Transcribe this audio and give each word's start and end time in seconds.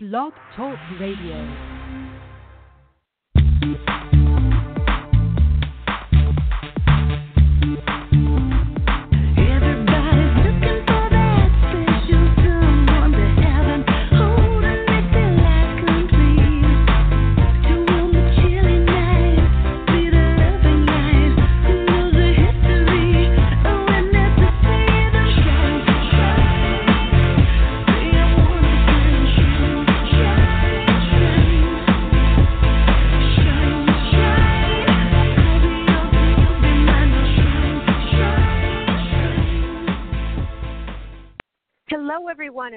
Blog 0.00 0.32
Talk 0.54 0.78
Radio. 1.00 1.44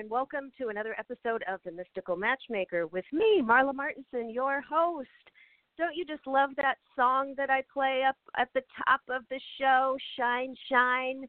And 0.01 0.09
welcome 0.09 0.51
to 0.57 0.69
another 0.69 0.95
episode 0.97 1.43
of 1.47 1.59
The 1.63 1.71
Mystical 1.71 2.15
Matchmaker 2.15 2.87
with 2.87 3.05
me, 3.13 3.43
Marla 3.45 3.71
Martenson, 3.71 4.33
your 4.33 4.59
host. 4.59 5.07
Don't 5.77 5.95
you 5.95 6.05
just 6.05 6.25
love 6.25 6.49
that 6.57 6.77
song 6.95 7.35
that 7.37 7.51
I 7.51 7.61
play 7.71 8.01
up 8.09 8.15
at 8.35 8.47
the 8.55 8.63
top 8.83 9.01
of 9.09 9.21
the 9.29 9.39
show, 9.59 9.95
Shine, 10.17 10.55
Shine? 10.67 11.27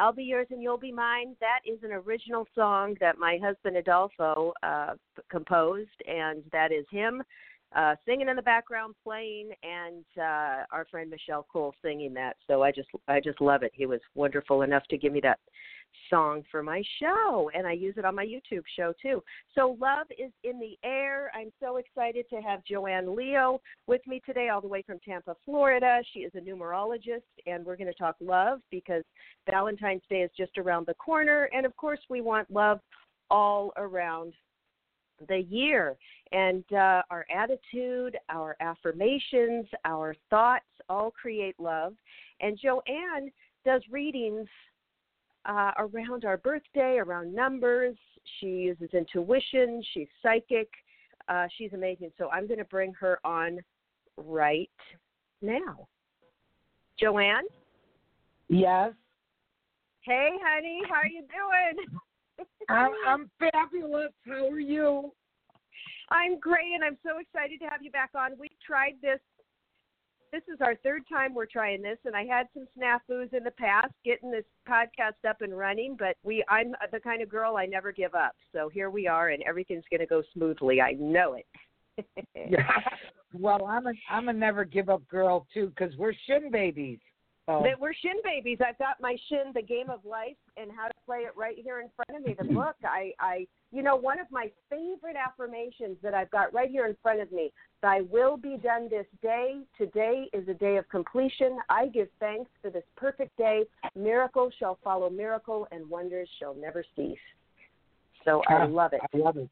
I'll 0.00 0.14
be 0.14 0.24
yours 0.24 0.46
and 0.50 0.62
you'll 0.62 0.78
be 0.78 0.92
mine. 0.92 1.36
That 1.40 1.60
is 1.70 1.78
an 1.82 1.92
original 1.92 2.48
song 2.54 2.96
that 3.00 3.18
my 3.18 3.38
husband 3.42 3.76
Adolfo 3.76 4.54
uh, 4.62 4.94
composed, 5.30 5.90
and 6.08 6.42
that 6.52 6.72
is 6.72 6.86
him 6.90 7.22
uh, 7.76 7.96
singing 8.06 8.30
in 8.30 8.36
the 8.36 8.40
background, 8.42 8.94
playing, 9.04 9.50
and 9.62 10.06
uh, 10.16 10.64
our 10.72 10.86
friend 10.90 11.10
Michelle 11.10 11.46
Cole 11.52 11.74
singing 11.82 12.14
that. 12.14 12.36
So 12.46 12.62
I 12.62 12.72
just, 12.72 12.88
I 13.08 13.20
just 13.20 13.42
love 13.42 13.62
it. 13.62 13.72
He 13.74 13.84
was 13.84 14.00
wonderful 14.14 14.62
enough 14.62 14.84
to 14.88 14.96
give 14.96 15.12
me 15.12 15.20
that 15.20 15.38
song 16.10 16.42
for 16.50 16.62
my 16.62 16.82
show 17.00 17.50
and 17.54 17.66
I 17.66 17.72
use 17.72 17.94
it 17.96 18.04
on 18.04 18.14
my 18.14 18.24
YouTube 18.24 18.62
show 18.76 18.92
too. 19.00 19.22
So 19.54 19.76
love 19.80 20.06
is 20.10 20.32
in 20.44 20.58
the 20.58 20.78
air. 20.84 21.30
I'm 21.34 21.52
so 21.60 21.76
excited 21.76 22.26
to 22.30 22.36
have 22.36 22.64
Joanne 22.64 23.14
Leo 23.16 23.60
with 23.86 24.00
me 24.06 24.20
today 24.24 24.48
all 24.48 24.60
the 24.60 24.68
way 24.68 24.82
from 24.82 24.98
Tampa, 25.00 25.36
Florida. 25.44 26.00
She 26.12 26.20
is 26.20 26.32
a 26.34 26.40
numerologist 26.40 27.22
and 27.46 27.64
we're 27.64 27.76
going 27.76 27.92
to 27.92 27.94
talk 27.94 28.16
love 28.20 28.60
because 28.70 29.04
Valentine's 29.48 30.02
Day 30.08 30.22
is 30.22 30.30
just 30.36 30.58
around 30.58 30.86
the 30.86 30.94
corner 30.94 31.48
and 31.52 31.66
of 31.66 31.76
course 31.76 32.00
we 32.08 32.20
want 32.20 32.50
love 32.50 32.80
all 33.30 33.72
around 33.76 34.34
the 35.28 35.38
year 35.38 35.96
and 36.32 36.64
uh, 36.72 37.02
our 37.10 37.24
attitude, 37.34 38.18
our 38.28 38.56
affirmations, 38.60 39.66
our 39.84 40.14
thoughts 40.30 40.64
all 40.88 41.10
create 41.10 41.58
love. 41.58 41.94
And 42.40 42.58
Joanne 42.62 43.30
does 43.64 43.82
readings 43.90 44.48
uh, 45.48 45.72
around 45.78 46.24
our 46.24 46.36
birthday, 46.36 46.98
around 46.98 47.34
numbers. 47.34 47.96
She 48.40 48.46
uses 48.46 48.90
intuition. 48.92 49.82
She's 49.94 50.08
psychic. 50.22 50.68
Uh, 51.28 51.46
she's 51.56 51.72
amazing. 51.72 52.12
So 52.18 52.28
I'm 52.30 52.46
going 52.46 52.58
to 52.58 52.64
bring 52.64 52.92
her 52.94 53.18
on 53.24 53.60
right 54.16 54.70
now. 55.42 55.88
Joanne? 56.98 57.44
Yes, 58.48 58.92
Hey, 60.06 60.30
honey. 60.40 60.82
How 60.88 61.02
are 61.02 61.08
you 61.08 61.22
doing? 61.34 62.46
I'm, 62.68 62.92
I'm 63.08 63.30
fabulous. 63.40 64.12
How 64.24 64.46
are 64.46 64.60
you? 64.60 65.10
I'm 66.10 66.38
great, 66.38 66.74
and 66.74 66.84
I'm 66.84 66.96
so 67.02 67.18
excited 67.18 67.58
to 67.58 67.66
have 67.66 67.82
you 67.82 67.90
back 67.90 68.10
on. 68.14 68.38
We've 68.38 68.50
tried 68.64 68.94
this. 69.02 69.18
This 70.36 70.54
is 70.54 70.60
our 70.60 70.74
third 70.74 71.04
time 71.08 71.32
we're 71.32 71.46
trying 71.46 71.80
this, 71.80 71.96
and 72.04 72.14
I 72.14 72.26
had 72.26 72.46
some 72.52 72.66
snafus 72.78 73.32
in 73.32 73.42
the 73.42 73.52
past 73.52 73.94
getting 74.04 74.30
this 74.30 74.44
podcast 74.68 75.26
up 75.26 75.40
and 75.40 75.56
running. 75.56 75.96
But 75.98 76.16
we, 76.24 76.44
I'm 76.50 76.74
the 76.92 77.00
kind 77.00 77.22
of 77.22 77.30
girl 77.30 77.56
I 77.56 77.64
never 77.64 77.90
give 77.90 78.14
up. 78.14 78.32
So 78.52 78.68
here 78.68 78.90
we 78.90 79.06
are, 79.06 79.30
and 79.30 79.42
everything's 79.44 79.84
going 79.90 80.00
to 80.00 80.06
go 80.06 80.22
smoothly. 80.34 80.82
I 80.82 80.92
know 80.92 81.34
it. 81.34 81.46
Yeah. 82.50 82.68
Well, 83.32 83.64
I'm 83.64 83.86
a 83.86 83.92
I'm 84.10 84.28
a 84.28 84.32
never 84.32 84.64
give 84.66 84.90
up 84.90 85.08
girl 85.08 85.46
too, 85.54 85.72
because 85.74 85.96
we're 85.96 86.12
Shinn 86.26 86.50
babies. 86.50 86.98
So, 87.46 87.62
That 87.64 87.80
we're 87.80 87.94
Shinn 87.94 88.20
babies. 88.22 88.58
I've 88.60 88.78
got 88.78 89.00
my 89.00 89.16
Shinn, 89.28 89.52
the 89.54 89.62
game 89.62 89.88
of 89.88 90.04
life, 90.04 90.36
and 90.56 90.70
how 90.70 90.88
to 90.88 90.94
play 91.06 91.20
it 91.20 91.32
right 91.34 91.56
here 91.56 91.80
in 91.80 91.88
front 91.96 92.20
of 92.20 92.26
me. 92.26 92.36
The 92.38 92.44
book. 92.54 92.76
I, 92.84 93.12
I, 93.20 93.46
you 93.76 93.82
know, 93.82 93.94
one 93.94 94.18
of 94.18 94.26
my 94.30 94.50
favorite 94.70 95.16
affirmations 95.16 95.98
that 96.02 96.14
I've 96.14 96.30
got 96.30 96.54
right 96.54 96.70
here 96.70 96.86
in 96.86 96.96
front 97.02 97.20
of 97.20 97.30
me. 97.30 97.52
Thy 97.82 98.00
will 98.10 98.38
be 98.38 98.56
done 98.56 98.88
this 98.88 99.04
day. 99.20 99.60
Today 99.76 100.30
is 100.32 100.48
a 100.48 100.54
day 100.54 100.78
of 100.78 100.88
completion. 100.88 101.58
I 101.68 101.88
give 101.88 102.08
thanks 102.18 102.50
for 102.62 102.70
this 102.70 102.84
perfect 102.96 103.36
day. 103.36 103.64
Miracle 103.94 104.50
shall 104.58 104.78
follow 104.82 105.10
miracle, 105.10 105.68
and 105.72 105.88
wonders 105.90 106.26
shall 106.38 106.54
never 106.54 106.82
cease. 106.96 107.18
So 108.24 108.40
I 108.48 108.62
Ah, 108.62 108.64
love 108.64 108.94
it. 108.94 109.00
I 109.12 109.16
love 109.18 109.36
it. 109.36 109.50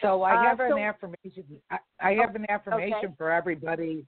So 0.00 0.22
I 0.22 0.36
Uh, 0.36 0.42
have 0.44 0.60
an 0.60 0.78
affirmation. 0.78 1.60
I, 1.72 1.78
I 1.98 2.14
have 2.14 2.36
an 2.36 2.46
affirmation 2.48 2.98
okay. 3.04 3.14
for 3.18 3.32
everybody 3.32 4.06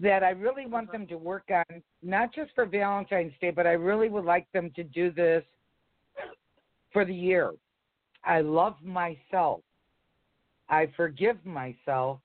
that 0.00 0.24
I 0.24 0.30
really 0.30 0.66
want 0.66 0.90
them 0.90 1.06
to 1.06 1.16
work 1.16 1.48
on, 1.52 1.80
not 2.02 2.34
just 2.34 2.50
for 2.56 2.66
Valentine's 2.66 3.34
Day, 3.40 3.52
but 3.52 3.68
I 3.68 3.72
really 3.74 4.08
would 4.08 4.24
like 4.24 4.50
them 4.50 4.72
to 4.72 4.82
do 4.82 5.12
this 5.12 5.44
for 6.92 7.04
the 7.04 7.14
year. 7.14 7.52
I 8.28 8.42
love 8.42 8.76
myself. 8.84 9.62
I 10.68 10.92
forgive 10.96 11.44
myself, 11.46 12.20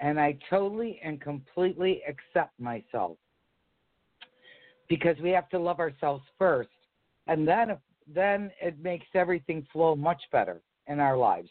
and 0.00 0.18
I 0.20 0.36
totally 0.50 1.00
and 1.02 1.20
completely 1.20 2.02
accept 2.08 2.58
myself. 2.58 3.16
Because 4.88 5.16
we 5.22 5.30
have 5.30 5.48
to 5.50 5.58
love 5.58 5.78
ourselves 5.78 6.24
first, 6.38 6.70
and 7.28 7.46
then 7.46 7.76
then 8.12 8.50
it 8.60 8.82
makes 8.82 9.06
everything 9.14 9.66
flow 9.72 9.94
much 9.94 10.22
better 10.32 10.60
in 10.86 10.98
our 10.98 11.16
lives. 11.16 11.50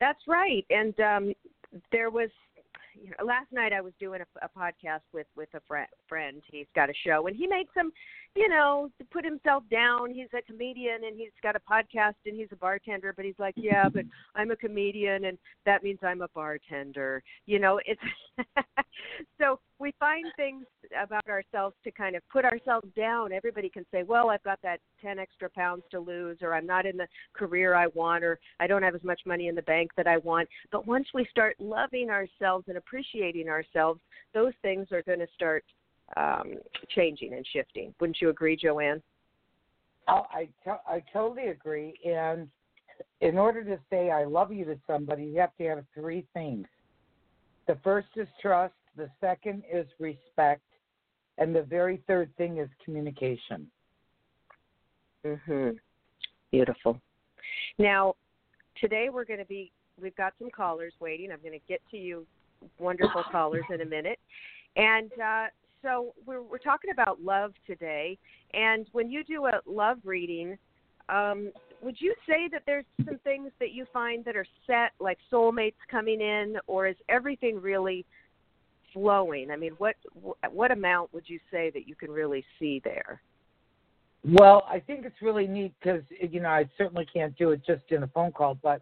That's 0.00 0.20
right. 0.26 0.64
And 0.70 0.98
um, 1.00 1.34
there 1.90 2.10
was 2.10 2.30
you 3.00 3.10
know, 3.10 3.24
last 3.24 3.52
night 3.52 3.72
I 3.72 3.80
was 3.80 3.92
doing 4.00 4.20
a, 4.20 4.44
a 4.44 4.48
podcast 4.48 5.02
with 5.12 5.26
with 5.36 5.48
a 5.54 5.60
friend. 5.66 5.88
Friend, 6.08 6.42
he's 6.50 6.66
got 6.74 6.90
a 6.90 6.94
show, 7.06 7.26
and 7.26 7.36
he 7.36 7.46
made 7.46 7.66
some, 7.74 7.90
you 8.34 8.48
know, 8.48 8.90
put 9.10 9.24
himself 9.24 9.64
down. 9.70 10.12
He's 10.12 10.28
a 10.36 10.42
comedian, 10.42 11.04
and 11.04 11.16
he's 11.16 11.30
got 11.42 11.56
a 11.56 11.60
podcast, 11.60 12.14
and 12.26 12.36
he's 12.36 12.48
a 12.52 12.56
bartender. 12.56 13.12
But 13.14 13.24
he's 13.24 13.38
like, 13.38 13.54
yeah, 13.56 13.88
but 13.88 14.04
I'm 14.34 14.50
a 14.50 14.56
comedian, 14.56 15.26
and 15.26 15.38
that 15.64 15.82
means 15.82 15.98
I'm 16.02 16.22
a 16.22 16.28
bartender. 16.28 17.22
You 17.46 17.58
know, 17.58 17.80
it's 17.84 18.00
so 19.40 19.60
we 19.78 19.92
find 20.00 20.24
things 20.36 20.64
about 20.98 21.26
ourselves 21.28 21.74
to 21.84 21.90
kind 21.90 22.16
of 22.16 22.22
put 22.30 22.44
ourselves 22.44 22.88
down. 22.96 23.32
Everybody 23.32 23.68
can 23.68 23.84
say, 23.92 24.02
well, 24.02 24.30
I've 24.30 24.42
got 24.42 24.58
that 24.62 24.80
ten 25.02 25.18
extra 25.18 25.50
pounds 25.50 25.82
to 25.90 26.00
lose, 26.00 26.38
or 26.40 26.54
I'm 26.54 26.66
not 26.66 26.86
in 26.86 26.96
the 26.96 27.06
career 27.34 27.74
I 27.74 27.88
want, 27.88 28.24
or 28.24 28.38
I 28.58 28.66
don't 28.66 28.82
have 28.82 28.94
as 28.94 29.04
much 29.04 29.20
money 29.26 29.48
in 29.48 29.54
the 29.54 29.62
bank 29.62 29.90
that 29.96 30.06
I 30.06 30.16
want. 30.18 30.48
But 30.72 30.86
once 30.86 31.06
we 31.12 31.26
start 31.30 31.56
loving 31.58 32.08
ourselves 32.10 32.64
and 32.68 32.78
appreciating 32.78 33.48
ourselves, 33.48 34.00
those 34.32 34.52
things 34.62 34.88
are 34.92 35.02
going 35.02 35.18
to 35.18 35.28
start 35.34 35.64
um, 36.16 36.54
changing 36.94 37.34
and 37.34 37.46
shifting. 37.52 37.94
Wouldn't 38.00 38.18
you 38.20 38.30
agree, 38.30 38.56
Joanne? 38.56 39.02
Oh, 40.08 40.26
I 40.30 40.48
to- 40.64 40.80
I 40.88 41.02
totally 41.12 41.48
agree. 41.48 41.94
And 42.04 42.48
in 43.20 43.36
order 43.36 43.62
to 43.64 43.78
say 43.90 44.10
I 44.10 44.24
love 44.24 44.52
you 44.52 44.64
to 44.66 44.78
somebody, 44.86 45.24
you 45.24 45.40
have 45.40 45.54
to 45.58 45.64
have 45.64 45.84
three 45.94 46.24
things. 46.32 46.66
The 47.66 47.76
first 47.82 48.08
is 48.16 48.28
trust. 48.40 48.72
The 48.96 49.10
second 49.20 49.62
is 49.70 49.86
respect, 49.98 50.62
and 51.38 51.54
the 51.54 51.62
very 51.62 52.02
third 52.06 52.34
thing 52.36 52.58
is 52.58 52.68
communication. 52.84 53.70
Mhm. 55.24 55.78
Beautiful. 56.50 57.00
Now, 57.78 58.14
today 58.76 59.10
we're 59.10 59.24
going 59.24 59.40
to 59.40 59.46
be. 59.46 59.72
We've 60.00 60.16
got 60.16 60.34
some 60.38 60.50
callers 60.50 60.94
waiting. 61.00 61.30
I'm 61.32 61.40
going 61.40 61.58
to 61.58 61.66
get 61.66 61.80
to 61.90 61.96
you, 61.96 62.26
wonderful 62.78 63.24
callers, 63.24 63.64
in 63.70 63.80
a 63.80 63.84
minute. 63.84 64.18
And 64.76 65.10
uh, 65.20 65.46
so 65.82 66.14
we're 66.24 66.42
we're 66.42 66.58
talking 66.58 66.90
about 66.90 67.20
love 67.20 67.52
today. 67.66 68.18
And 68.54 68.86
when 68.92 69.10
you 69.10 69.24
do 69.24 69.46
a 69.46 69.60
love 69.66 69.98
reading, 70.04 70.56
um, 71.08 71.52
would 71.82 72.00
you 72.00 72.14
say 72.26 72.48
that 72.52 72.62
there's 72.66 72.84
some 73.04 73.18
things 73.24 73.50
that 73.58 73.72
you 73.72 73.86
find 73.92 74.24
that 74.24 74.36
are 74.36 74.46
set, 74.66 74.92
like 75.00 75.18
soulmates 75.30 75.74
coming 75.90 76.20
in, 76.20 76.56
or 76.66 76.86
is 76.86 76.96
everything 77.08 77.60
really 77.60 78.06
flowing? 78.96 79.50
I 79.50 79.56
mean, 79.56 79.72
what 79.76 79.94
what 80.50 80.70
amount 80.70 81.12
would 81.12 81.24
you 81.26 81.38
say 81.50 81.70
that 81.74 81.86
you 81.86 81.94
can 81.94 82.10
really 82.10 82.42
see 82.58 82.80
there? 82.82 83.20
Well, 84.24 84.66
I 84.68 84.80
think 84.80 85.04
it's 85.04 85.20
really 85.20 85.46
neat 85.46 85.74
because 85.78 86.02
you 86.10 86.40
know 86.40 86.48
I 86.48 86.68
certainly 86.78 87.06
can't 87.12 87.36
do 87.36 87.50
it 87.50 87.60
just 87.66 87.84
in 87.90 88.02
a 88.02 88.08
phone 88.08 88.32
call, 88.32 88.58
but 88.62 88.80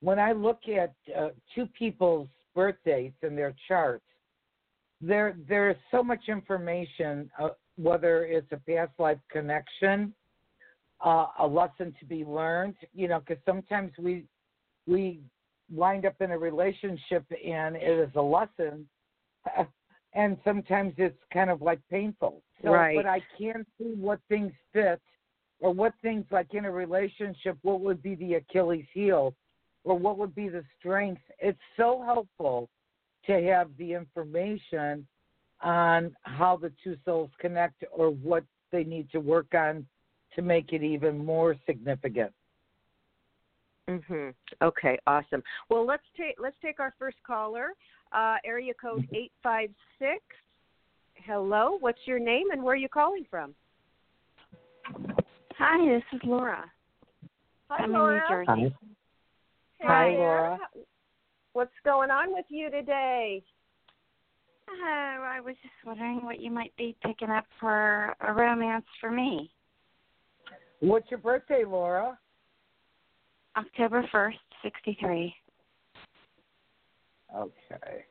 when 0.00 0.18
I 0.18 0.32
look 0.32 0.60
at 0.68 0.92
uh, 1.16 1.28
two 1.54 1.66
people's 1.66 2.28
birth 2.54 2.76
dates 2.84 3.16
and 3.22 3.38
their 3.38 3.54
charts, 3.68 4.04
there 5.00 5.36
there 5.48 5.70
is 5.70 5.76
so 5.92 6.02
much 6.02 6.28
information. 6.28 7.30
Uh, 7.38 7.50
whether 7.76 8.24
it's 8.24 8.50
a 8.50 8.56
past 8.56 8.90
life 8.98 9.18
connection, 9.30 10.12
uh, 11.04 11.26
a 11.38 11.46
lesson 11.46 11.94
to 12.00 12.04
be 12.04 12.24
learned, 12.24 12.74
you 12.92 13.06
know, 13.06 13.20
because 13.20 13.40
sometimes 13.46 13.92
we 13.98 14.24
we 14.88 15.20
wind 15.70 16.04
up 16.04 16.20
in 16.20 16.32
a 16.32 16.38
relationship 16.38 17.24
and 17.46 17.76
it 17.76 18.08
is 18.08 18.10
a 18.16 18.22
lesson 18.22 18.88
and 20.14 20.36
sometimes 20.44 20.94
it's 20.96 21.18
kind 21.32 21.50
of 21.50 21.62
like 21.62 21.80
painful. 21.90 22.42
So 22.62 22.70
Right. 22.72 22.96
but 22.96 23.06
I 23.06 23.20
can 23.36 23.64
see 23.78 23.94
what 23.94 24.20
things 24.28 24.52
fit 24.72 25.00
or 25.60 25.72
what 25.72 25.92
things 26.02 26.24
like 26.30 26.54
in 26.54 26.64
a 26.64 26.70
relationship, 26.70 27.56
what 27.62 27.80
would 27.80 28.02
be 28.02 28.14
the 28.16 28.34
Achilles 28.34 28.86
heel 28.92 29.34
or 29.84 29.98
what 29.98 30.18
would 30.18 30.34
be 30.34 30.48
the 30.48 30.64
strength. 30.78 31.22
It's 31.38 31.58
so 31.76 32.02
helpful 32.04 32.68
to 33.26 33.42
have 33.42 33.70
the 33.78 33.92
information 33.92 35.06
on 35.62 36.14
how 36.22 36.56
the 36.56 36.72
two 36.82 36.96
souls 37.04 37.30
connect 37.38 37.84
or 37.92 38.10
what 38.10 38.44
they 38.70 38.84
need 38.84 39.10
to 39.10 39.18
work 39.18 39.54
on 39.54 39.86
to 40.34 40.42
make 40.42 40.72
it 40.72 40.82
even 40.82 41.24
more 41.24 41.56
significant. 41.66 42.32
Mhm. 43.88 44.34
Okay, 44.60 44.98
awesome. 45.06 45.42
Well, 45.70 45.86
let's 45.86 46.04
take 46.16 46.38
let's 46.38 46.56
take 46.60 46.78
our 46.78 46.94
first 46.98 47.16
caller. 47.26 47.72
Uh, 48.12 48.36
area 48.44 48.72
code 48.80 49.06
eight 49.14 49.32
five 49.42 49.70
six. 49.98 50.22
Hello, 51.14 51.76
what's 51.80 51.98
your 52.06 52.18
name 52.18 52.50
and 52.52 52.62
where 52.62 52.72
are 52.72 52.76
you 52.76 52.88
calling 52.88 53.26
from? 53.30 53.54
Hi, 55.58 55.86
this 55.86 56.02
is 56.12 56.20
Laura. 56.24 56.70
Hi, 57.68 57.82
I'm 57.82 57.92
Laura. 57.92 58.14
in 58.14 58.14
New 58.14 58.46
Jersey. 58.46 58.74
Hey 59.78 59.86
Hi, 59.86 60.10
there. 60.10 60.16
Laura. 60.18 60.58
What's 61.52 61.72
going 61.84 62.10
on 62.10 62.32
with 62.32 62.46
you 62.48 62.70
today? 62.70 63.42
Oh, 64.70 65.24
I 65.26 65.40
was 65.40 65.54
just 65.62 65.74
wondering 65.84 66.24
what 66.24 66.40
you 66.40 66.50
might 66.50 66.74
be 66.76 66.96
picking 67.04 67.30
up 67.30 67.46
for 67.58 68.14
a 68.20 68.32
romance 68.32 68.84
for 69.00 69.10
me. 69.10 69.50
What's 70.80 71.10
your 71.10 71.18
birthday, 71.18 71.64
Laura? 71.66 72.18
October 73.56 74.08
1st, 74.12 74.34
63. 74.62 75.34
Okay. 77.36 78.04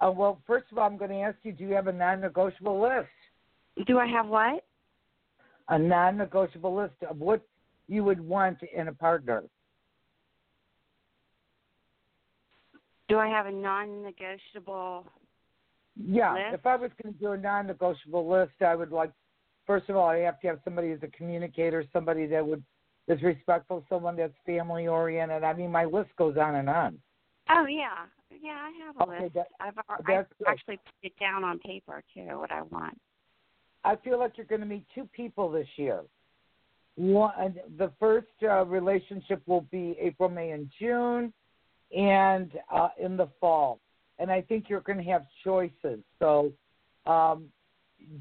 Uh, 0.00 0.10
well, 0.10 0.40
first 0.46 0.66
of 0.70 0.78
all, 0.78 0.86
I'm 0.86 0.96
going 0.96 1.10
to 1.10 1.20
ask 1.20 1.36
you: 1.42 1.52
Do 1.52 1.64
you 1.64 1.74
have 1.74 1.86
a 1.86 1.92
non-negotiable 1.92 2.80
list? 2.80 3.86
Do 3.86 3.98
I 3.98 4.06
have 4.06 4.26
what? 4.26 4.64
A 5.68 5.78
non-negotiable 5.78 6.74
list 6.74 6.94
of 7.08 7.18
what 7.18 7.42
you 7.88 8.04
would 8.04 8.20
want 8.20 8.58
in 8.74 8.88
a 8.88 8.92
partner. 8.92 9.44
Do 13.08 13.18
I 13.18 13.28
have 13.28 13.46
a 13.46 13.52
non-negotiable? 13.52 15.06
Yeah, 15.96 16.34
List? 16.34 16.44
if 16.52 16.66
I 16.66 16.76
was 16.76 16.90
going 17.02 17.14
to 17.14 17.20
do 17.20 17.32
a 17.32 17.38
non-negotiable 17.38 18.28
list, 18.28 18.52
I 18.64 18.76
would 18.76 18.92
like. 18.92 19.10
First 19.66 19.88
of 19.90 19.96
all, 19.96 20.08
I 20.08 20.18
have 20.18 20.40
to 20.40 20.46
have 20.46 20.60
somebody 20.64 20.90
who's 20.90 21.02
a 21.02 21.08
communicator, 21.08 21.84
somebody 21.92 22.26
that 22.26 22.46
would 22.46 22.62
is 23.08 23.22
respectful, 23.22 23.84
someone 23.88 24.16
that's 24.16 24.34
family 24.44 24.86
oriented. 24.86 25.42
I 25.42 25.54
mean, 25.54 25.72
my 25.72 25.86
list 25.86 26.10
goes 26.16 26.36
on 26.36 26.56
and 26.56 26.68
on. 26.68 26.98
Oh 27.50 27.66
yeah, 27.66 28.06
yeah, 28.42 28.58
I 28.68 28.72
have 28.86 28.96
a 28.96 29.02
Okay, 29.12 29.22
list. 29.24 29.34
that- 29.34 29.48
I've, 29.60 29.78
I've 30.06 30.26
actually 30.46 30.76
put 30.76 30.94
it 31.02 31.12
down 31.18 31.44
on 31.44 31.58
paper 31.60 32.02
too. 32.14 32.38
What 32.38 32.52
I 32.52 32.62
want. 32.62 32.98
I 33.84 33.96
feel 33.96 34.18
like 34.18 34.36
you're 34.36 34.46
going 34.46 34.60
to 34.60 34.66
meet 34.66 34.84
two 34.94 35.08
people 35.12 35.50
this 35.50 35.68
year. 35.76 36.02
One, 36.96 37.54
the 37.78 37.92
first 38.00 38.26
uh, 38.42 38.64
relationship 38.66 39.40
will 39.46 39.62
be 39.70 39.96
April, 40.00 40.28
May, 40.28 40.50
and 40.50 40.68
June, 40.80 41.32
and 41.96 42.50
uh, 42.72 42.88
in 43.00 43.16
the 43.16 43.28
fall. 43.40 43.78
And 44.18 44.32
I 44.32 44.42
think 44.42 44.68
you're 44.68 44.80
going 44.80 44.98
to 44.98 45.04
have 45.04 45.24
choices. 45.44 46.00
So 46.18 46.52
um, 47.06 47.44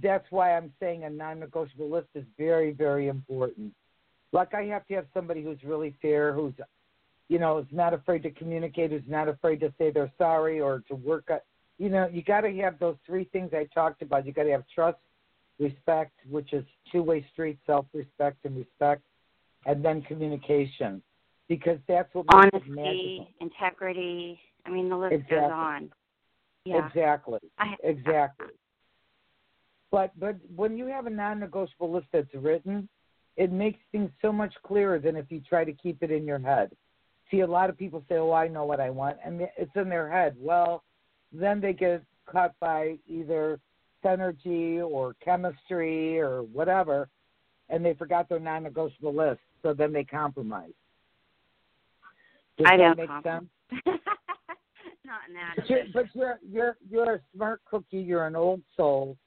that's 0.02 0.26
why 0.30 0.56
I'm 0.56 0.72
saying 0.80 1.06
a 1.06 1.10
non-negotiable 1.10 1.90
list 1.90 2.10
is 2.14 2.24
very, 2.38 2.72
very 2.72 3.08
important. 3.08 3.74
Like 4.32 4.54
I 4.54 4.64
have 4.66 4.86
to 4.88 4.94
have 4.94 5.08
somebody 5.14 5.42
who's 5.42 5.58
really 5.64 5.96
fair, 6.02 6.34
who's, 6.34 6.54
you 7.30 7.40
know, 7.40 7.58
is 7.58 7.66
not 7.72 7.94
afraid 7.94 8.24
to 8.24 8.32
communicate, 8.32 8.92
who's 8.92 9.02
not 9.08 9.28
afraid 9.28 9.60
to 9.60 9.74
say 9.78 9.92
they're 9.92 10.12
sorry 10.18 10.60
or 10.60 10.84
to 10.88 10.96
work. 10.96 11.26
At, 11.30 11.44
you 11.78 11.90
know, 11.90 12.08
you 12.12 12.24
got 12.24 12.42
to 12.42 12.56
have 12.58 12.80
those 12.80 12.96
three 13.06 13.26
things 13.26 13.52
I 13.54 13.68
talked 13.74 14.02
about. 14.02 14.26
You 14.26 14.32
got 14.32 14.44
to 14.44 14.52
have 14.52 14.64
trust, 14.74 14.98
respect, 15.60 16.14
which 16.30 16.54
is 16.54 16.64
two-way 16.92 17.26
street, 17.34 17.60
self-respect 17.66 18.38
and 18.46 18.58
respect, 18.58 19.02
and 19.66 19.84
then 19.84 20.02
communication, 20.04 21.02
because 21.50 21.80
that's 21.88 22.14
what 22.14 22.26
makes 22.28 22.48
it. 22.54 22.64
Honesty, 22.72 23.36
integrity. 23.42 24.40
I 24.66 24.70
mean, 24.70 24.90
the 24.90 24.98
list 24.98 25.14
Exactly. 25.14 25.38
goes 25.38 25.52
on. 25.52 25.92
Yeah. 26.66 26.88
Exactly. 26.88 27.40
I, 27.58 27.76
Exactly. 27.84 28.48
But 29.90 30.12
but 30.20 30.36
when 30.54 30.78
you 30.78 30.86
have 30.88 31.06
a 31.06 31.10
non-negotiable 31.10 31.92
list 31.92 32.08
that's 32.12 32.34
written, 32.34 32.90
it 33.38 33.52
makes 33.52 33.80
things 33.92 34.10
so 34.22 34.34
much 34.34 34.54
clearer 34.64 35.00
than 35.00 35.16
if 35.16 35.32
you 35.32 35.40
try 35.40 35.64
to 35.64 35.72
keep 35.72 36.04
it 36.04 36.12
in 36.12 36.26
your 36.26 36.40
head. 36.40 36.72
See, 37.30 37.42
a 37.42 37.48
lot 37.48 37.70
of 37.70 37.78
people 37.78 38.04
say, 38.08 38.16
"Oh, 38.16 38.32
I 38.32 38.48
know 38.48 38.66
what 38.66 38.80
I 38.80 38.90
want," 38.90 39.18
and 39.24 39.42
it's 39.58 39.76
in 39.76 39.90
their 39.90 40.10
head. 40.10 40.36
Well, 40.40 40.84
then 41.32 41.60
they 41.60 41.74
get 41.74 42.04
caught 42.26 42.54
by 42.60 42.98
either 43.08 43.60
synergy 44.04 44.80
or 44.80 45.16
chemistry 45.24 46.20
or 46.20 46.44
whatever, 46.44 47.10
and 47.70 47.84
they 47.84 47.94
forgot 47.94 48.30
their 48.30 48.40
non-negotiable 48.40 49.14
list. 49.14 49.42
So 49.62 49.74
then 49.74 49.92
they 49.92 50.04
compromise. 50.04 50.72
Does 52.58 52.68
I 52.70 52.78
that 52.78 52.84
don't 52.84 52.98
make 52.98 53.08
compromise. 53.08 53.48
sense? 53.72 53.82
Not 55.06 55.20
in 55.28 55.34
that. 55.36 55.56
But 55.56 55.70
you're, 55.70 55.84
but 55.94 56.06
you're 56.14 56.40
you're 56.50 56.78
you're 56.90 57.16
a 57.16 57.20
smart 57.34 57.62
cookie. 57.66 57.98
You're 57.98 58.28
an 58.28 58.36
old 58.36 58.62
soul. 58.76 59.18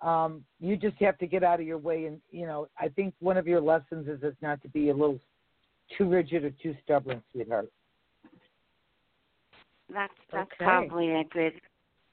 Um, 0.00 0.44
you 0.60 0.76
just 0.76 0.96
have 1.00 1.18
to 1.18 1.26
get 1.26 1.44
out 1.44 1.60
of 1.60 1.66
your 1.66 1.78
way, 1.78 2.06
and 2.06 2.20
you 2.30 2.46
know. 2.46 2.68
I 2.78 2.88
think 2.88 3.14
one 3.20 3.36
of 3.36 3.46
your 3.46 3.60
lessons 3.60 4.08
is 4.08 4.22
is 4.22 4.34
not 4.40 4.62
to 4.62 4.68
be 4.68 4.88
a 4.88 4.94
little 4.94 5.20
too 5.96 6.08
rigid 6.08 6.44
or 6.44 6.50
too 6.62 6.74
stubborn, 6.84 7.22
sweetheart. 7.32 7.70
That's 9.92 10.12
that's 10.32 10.50
Okay. 10.52 10.64
probably 10.64 11.10
a 11.14 11.24
good 11.24 11.60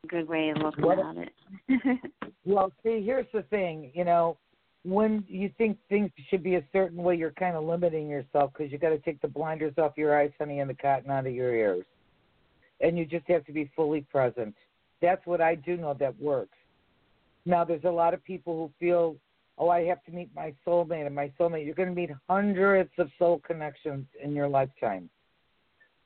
good 0.08 0.28
way 0.28 0.50
of 0.50 0.58
looking 0.58 0.84
What- 0.84 1.00
at 1.00 1.18
it. 1.18 1.34
Well, 2.46 2.72
see, 2.82 3.02
here's 3.02 3.30
the 3.34 3.44
thing. 3.44 3.92
You 3.94 4.06
know, 4.06 4.38
when 4.86 5.26
you 5.28 5.50
think 5.58 5.78
things 5.90 6.10
should 6.30 6.44
be 6.44 6.56
a 6.56 6.64
certain 6.72 7.04
way, 7.04 7.16
you're 7.16 7.32
kind 7.32 7.58
of 7.58 7.66
limiting 7.66 8.08
yourself 8.08 8.54
because 8.54 8.72
you 8.72 8.78
got 8.78 8.92
to 8.92 9.00
take 9.00 9.20
the 9.20 9.28
blinders 9.28 9.74
off 9.78 9.98
your 9.98 10.18
eyes, 10.18 10.32
honey, 10.40 10.62
and 10.62 10.70
the 10.70 10.74
cotton 10.76 11.12
out 11.12 11.28
of 11.28 11.34
your 11.34 11.54
ears, 11.54 11.84
and 12.80 12.98
you 12.98 13.06
just 13.06 13.28
have 13.28 13.44
to 13.48 13.52
be 13.52 13.70
fully 13.76 14.00
present. 14.10 14.56
That's 15.02 15.26
what 15.26 15.42
I 15.42 15.56
do 15.56 15.76
know 15.76 15.94
that 15.96 16.18
works. 16.22 16.58
Now, 17.46 17.66
there's 17.66 17.84
a 17.84 17.90
lot 17.90 18.14
of 18.14 18.24
people 18.24 18.56
who 18.56 18.72
feel, 18.80 19.18
oh, 19.58 19.70
I 19.70 19.86
have 19.86 20.04
to 20.04 20.12
meet 20.12 20.30
my 20.36 20.54
soulmate, 20.66 21.06
and 21.06 21.16
my 21.16 21.32
soulmate. 21.40 21.66
You're 21.66 21.76
going 21.76 21.90
to 21.90 21.96
meet 21.96 22.12
hundreds 22.30 22.92
of 22.98 23.10
soul 23.18 23.40
connections 23.46 24.06
in 24.24 24.34
your 24.34 24.48
lifetime. 24.48 25.10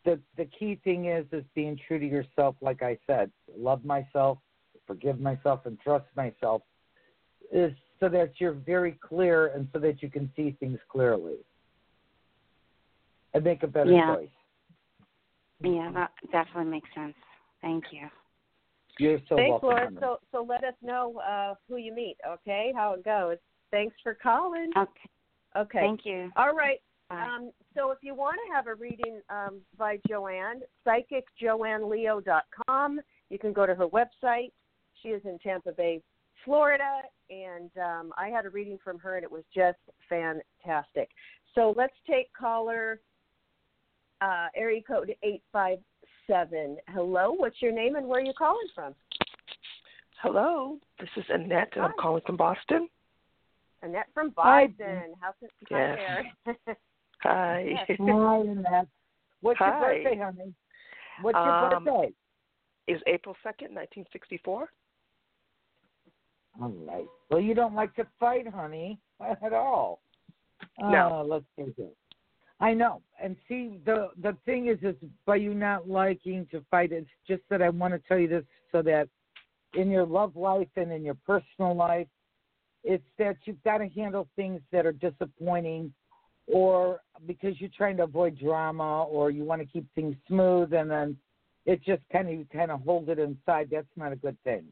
The 0.06 0.20
the 0.38 0.46
key 0.46 0.80
thing 0.84 1.06
is 1.06 1.26
is 1.32 1.44
being 1.54 1.78
true 1.88 2.00
to 2.00 2.06
yourself. 2.06 2.56
Like 2.62 2.82
I 2.82 2.98
said, 3.06 3.32
love 3.56 3.86
myself, 3.86 4.40
forgive 4.88 5.20
myself, 5.20 5.66
and 5.66 5.80
trust 5.80 6.06
myself. 6.16 6.64
Is 7.52 7.74
so 8.00 8.10
that 8.10 8.34
you're 8.40 8.54
very 8.54 8.94
clear 8.94 9.48
and 9.48 9.68
so 9.72 9.80
that 9.80 10.02
you 10.02 10.10
can 10.10 10.32
see 10.36 10.56
things 10.60 10.80
clearly 10.90 11.38
and 13.34 13.44
make 13.44 13.64
a 13.64 13.68
better 13.68 13.92
Yeah. 13.92 14.16
choice. 14.16 14.30
yeah, 15.64 15.92
that 15.92 16.12
definitely 16.32 16.72
makes 16.72 16.92
sense. 16.96 17.16
Thank 17.62 17.94
you. 17.94 18.10
You're 19.02 19.20
so 19.28 19.36
Thanks, 19.36 19.62
welcome. 19.64 19.96
Laura. 19.96 20.00
So 20.00 20.20
so 20.32 20.46
let 20.48 20.64
us 20.64 20.76
know 20.84 21.20
uh, 21.28 21.56
who 21.68 21.78
you 21.78 21.92
meet, 21.92 22.18
okay? 22.28 22.72
How 22.76 22.94
it 22.94 23.04
goes. 23.04 23.38
Thanks 23.72 23.96
for 24.04 24.14
calling. 24.14 24.70
Okay. 24.78 25.10
Okay. 25.58 25.80
Thank 25.80 26.06
you. 26.06 26.32
All 26.36 26.54
right. 26.54 26.80
Um, 27.10 27.50
so 27.76 27.90
if 27.92 27.98
you 28.02 28.14
want 28.16 28.38
to 28.48 28.54
have 28.54 28.68
a 28.68 28.76
reading 28.76 29.20
um, 29.30 29.60
by 29.78 30.00
Joanne, 30.08 30.62
psychicjoanneleo.com. 30.88 33.02
You 33.30 33.40
can 33.40 33.54
go 33.54 33.66
to 33.66 33.76
her 33.76 33.88
website. 33.88 34.52
She 35.02 35.10
is 35.10 35.22
in 35.26 35.38
Tampa 35.40 35.74
Bay, 35.74 36.02
Florida, 36.46 37.02
and 37.30 37.70
um, 37.84 38.14
I 38.18 38.28
had 38.28 38.46
a 38.46 38.50
reading 38.50 38.78
from 38.84 38.98
her, 39.00 39.16
and 39.16 39.26
it 39.26 39.32
was 39.32 39.44
just 39.54 39.80
fantastic. 40.08 41.10
So 41.56 41.74
let's 41.76 41.96
take 42.08 42.32
caller 42.34 43.02
uh, 44.22 44.48
area 44.56 44.82
code 44.84 45.14
eight 45.24 45.42
five 45.52 45.80
seven. 46.28 46.78
Hello, 46.90 47.32
what's 47.32 47.62
your 47.62 47.72
name 47.72 47.96
and 47.96 48.08
where 48.08 48.22
are 48.22 48.26
you 48.26 48.34
calling 48.38 48.68
from? 48.74 48.94
Hello, 50.22 50.78
this 51.00 51.10
is 51.18 51.26
Annette, 51.30 51.72
and 51.76 51.86
I'm 51.86 51.94
calling 52.00 52.22
from 52.26 52.38
Boston. 52.38 52.88
Annette 53.82 54.08
from 54.14 54.30
Boston. 54.30 54.38
Hi. 54.40 54.68
Boston. 54.68 55.14
How 55.20 55.34
can 55.40 55.50
Yes. 55.70 56.00
hi 56.44 56.56
there? 56.56 56.78
Hi. 57.24 57.86
Yes. 57.90 57.98
Hi, 58.00 58.38
Annette. 58.38 58.88
What's 59.42 59.60
your 59.60 59.72
Hi. 59.74 59.80
birthday, 59.80 60.20
honey? 60.24 60.54
What's 61.22 61.40
your 61.44 61.54
Um, 61.54 61.84
birthday? 61.84 62.14
is 62.88 63.02
April 63.08 63.36
2nd, 63.46 63.74
1964? 63.74 64.70
All 66.62 66.70
right. 66.70 67.06
Well, 67.30 67.40
you 67.40 67.54
don't 67.54 67.74
like 67.74 67.96
to 67.96 68.06
fight, 68.20 68.48
honey, 68.48 69.00
at 69.22 69.54
all. 69.54 70.02
No. 70.80 71.10
Uh, 71.10 71.24
let's 71.24 71.46
see 71.58 71.74
here. 71.78 71.90
I 72.62 72.74
know. 72.74 73.02
And 73.22 73.36
see, 73.48 73.80
the 73.86 74.10
the 74.22 74.38
thing 74.46 74.68
is, 74.68 74.78
is 74.84 74.96
by 75.26 75.38
you 75.38 75.54
not 75.54 75.90
liking 75.90 76.48
to 76.52 76.64
fight, 76.70 76.92
it's 76.92 77.10
just 77.28 77.42
that 77.50 77.62
I 77.62 77.70
want 77.70 77.94
to 77.94 78.00
tell 78.08 78.20
you 78.20 78.28
this 78.28 78.46
so 78.72 78.82
that 78.84 79.10
in 79.74 79.90
your 79.90 80.06
love 80.06 80.36
life 80.36 80.70
and 80.76 80.92
in 80.92 81.04
your 81.04 81.18
personal 81.26 81.76
life, 81.76 82.08
it's 82.84 83.04
that 83.18 83.38
you've 83.46 83.62
got 83.64 83.80
to 83.80 83.90
handle 83.90 84.28
things 84.36 84.62
that 84.72 84.86
are 84.86 84.92
disappointing 84.92 85.92
or 86.48 87.02
because 87.26 87.60
you're 87.60 87.70
trying 87.76 87.98
to 87.98 88.04
avoid 88.04 88.38
drama 88.38 89.04
or 89.04 89.32
you 89.32 89.44
want 89.44 89.62
to 89.62 89.68
keep 89.68 89.86
things 89.96 90.16
smooth 90.28 90.74
and 90.74 90.90
then 90.90 91.18
it 91.66 91.82
just 91.84 92.02
kind 92.12 92.28
of 92.28 92.34
you 92.34 92.46
kind 92.52 92.72
of 92.72 92.82
hold 92.82 93.10
it 93.10 93.20
inside 93.20 93.70
that's 93.72 93.88
not 93.96 94.12
a 94.12 94.16
good 94.16 94.38
thing 94.44 94.64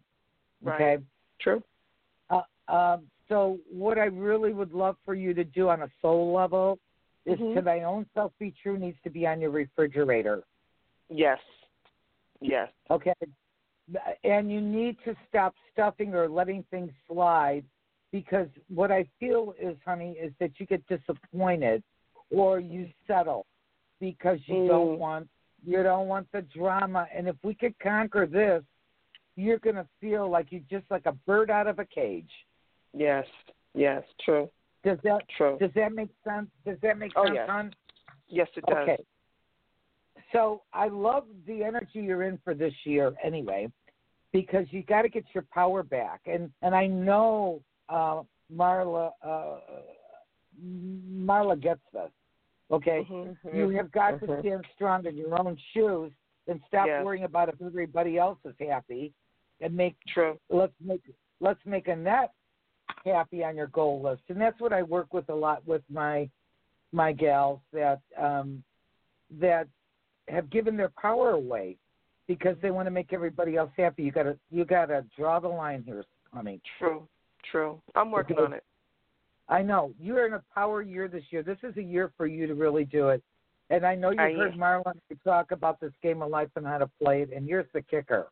Right. 0.63 0.81
okay 0.81 1.03
True. 1.39 1.63
uh, 2.29 2.41
um, 2.67 3.03
so 3.27 3.60
what 3.72 4.00
i 4.00 4.05
really 4.05 4.51
would 4.51 4.74
love 4.74 4.96
for 5.05 5.13
you 5.13 5.34
to 5.36 5.43
do 5.43 5.69
on 5.69 5.84
a 5.84 5.89
soul 6.01 6.34
level 6.34 6.79
is 7.29 7.39
Mhm. 7.39 7.53
to 7.55 7.62
thy 7.62 7.81
own 7.81 8.05
self 8.13 8.31
be 8.39 8.51
true 8.51 8.77
needs 8.77 9.00
to 9.03 9.09
be 9.09 9.25
on 9.27 9.39
your 9.41 9.51
refrigerator 9.51 10.43
Yes. 11.09 11.39
Yes. 12.39 12.69
Okay. 12.89 13.13
And 14.24 14.51
you 14.51 14.62
need 14.62 14.98
to 15.03 15.15
stop 15.27 15.55
stuffing 15.71 16.13
or 16.13 16.29
letting 16.29 16.63
things 16.69 16.91
slide 17.07 17.65
because 18.12 18.48
what 18.67 18.91
I 18.91 19.05
feel 19.19 19.55
is, 19.59 19.75
honey, 19.83 20.12
is 20.13 20.31
that 20.39 20.59
you 20.59 20.67
get 20.67 20.86
disappointed 20.88 21.83
or 22.29 22.59
you 22.59 22.88
settle 23.07 23.48
because 24.00 24.39
you 24.48 24.55
Mm. 24.55 24.67
don't 24.67 25.00
want 25.00 25.29
you 25.65 25.83
don't 25.83 26.07
want 26.07 26.31
the 26.31 26.41
drama. 26.43 27.05
And 27.12 27.27
if 27.27 27.36
we 27.43 27.53
could 27.53 27.77
conquer 27.79 28.25
this, 28.25 28.63
you're 29.36 29.59
gonna 29.59 29.88
feel 30.00 30.29
like 30.29 30.53
you're 30.53 30.62
just 30.69 30.89
like 30.89 31.05
a 31.05 31.12
bird 31.12 31.51
out 31.51 31.67
of 31.67 31.79
a 31.79 31.86
cage. 31.86 32.45
Yes. 32.93 33.27
Yes. 33.74 34.05
True. 34.19 34.50
Does 34.83 34.98
that 35.03 35.27
True. 35.38 35.57
does 35.59 35.71
that 35.75 35.93
make 35.93 36.09
sense? 36.24 36.50
Does 36.65 36.77
that 36.81 36.98
make 36.98 37.12
Oh, 37.15 37.25
sense, 37.25 37.36
yes. 37.36 37.50
hon? 37.50 37.75
Yes, 38.27 38.48
it 38.55 38.65
does. 38.65 38.77
Okay. 38.77 39.05
So 40.31 40.63
I 40.74 40.88
love 40.88 41.25
the 41.48 41.63
energy 41.63 42.00
you're 42.00 42.24
in 42.24 42.38
for 42.43 42.53
this 42.53 42.74
year 42.86 43.13
anyway, 43.24 43.71
because 44.31 44.65
you 44.71 44.83
got 44.83 45.01
to 45.03 45.09
get 45.09 45.25
your 45.33 45.45
power 45.53 45.83
back. 45.83 46.21
And 46.25 46.51
and 46.62 46.74
I 46.75 46.88
know 46.88 47.62
uh, 47.89 48.21
Marla 48.53 49.12
uh, 49.24 49.57
Marla 50.63 51.59
gets 51.59 51.81
this. 51.93 52.12
Okay, 52.71 53.03
Mhm. 53.09 53.36
you 53.53 53.69
have 53.69 53.91
got 53.91 54.13
Mhm. 54.15 54.27
to 54.27 54.39
stand 54.41 54.65
strong 54.75 55.05
in 55.07 55.17
your 55.17 55.39
own 55.41 55.57
shoes 55.74 56.12
and 56.48 56.62
stop 56.67 56.86
Yes. 56.88 57.03
worrying 57.03 57.24
about 57.24 57.50
if 57.50 57.59
everybody 57.62 58.17
else 58.17 58.39
is 58.45 58.55
happy, 58.59 59.12
and 59.59 59.75
make 59.75 59.95
True. 60.07 60.39
let's 60.50 60.79
make 60.79 61.01
let's 61.39 61.65
make 61.65 61.88
Annette 61.88 62.31
happy 63.05 63.43
on 63.43 63.55
your 63.55 63.67
goal 63.67 64.01
list 64.01 64.22
and 64.29 64.39
that's 64.39 64.60
what 64.60 64.74
i 64.74 64.81
work 64.84 65.13
with 65.13 65.27
a 65.29 65.36
lot 65.36 65.65
with 65.67 65.81
my 65.91 66.29
my 66.91 67.12
gals 67.12 67.60
that 67.72 68.00
um 68.19 68.63
that 69.39 69.67
have 70.27 70.50
given 70.50 70.75
their 70.75 70.91
power 71.01 71.31
away 71.31 71.75
because 72.27 72.55
they 72.62 72.72
want 72.72 72.86
to 72.86 72.91
make 72.91 73.13
everybody 73.13 73.55
else 73.55 73.72
happy 73.77 74.03
you 74.03 74.12
gotta 74.12 74.38
you 74.51 74.65
gotta 74.65 75.05
draw 75.17 75.39
the 75.39 75.48
line 75.48 75.84
here 75.86 76.03
honey 76.34 76.60
True. 76.77 77.08
True. 77.51 77.81
I'm 77.96 78.12
working 78.12 78.38
Okay. 78.38 78.46
on 78.46 78.53
it. 78.53 78.63
i 79.48 79.62
know 79.62 79.93
you're 80.00 80.27
in 80.27 80.34
a 80.34 80.43
power 80.53 80.81
year 80.81 81.08
this 81.08 81.24
year 81.31 81.41
this 81.43 81.58
is 81.63 81.75
a 81.77 81.81
year 81.84 82.12
for 82.17 82.27
you 82.27 82.48
to 82.48 82.53
really 82.53 82.86
do 82.86 83.10
it 83.10 83.24
and 83.69 83.86
i 83.86 83.96
know 83.96 84.10
you've 84.12 84.19
I 84.19 84.34
heard 84.34 84.53
am. 84.53 84.60
marlon 84.60 84.93
talk 85.24 85.51
about 85.51 85.79
this 85.79 85.93
game 86.03 86.22
of 86.22 86.29
life 86.29 86.50
and 86.55 86.65
how 86.65 86.77
to 86.79 86.89
play 87.01 87.22
it 87.22 87.29
and 87.36 87.46
here's 87.48 87.67
the 87.74 87.81
kicker 87.81 88.27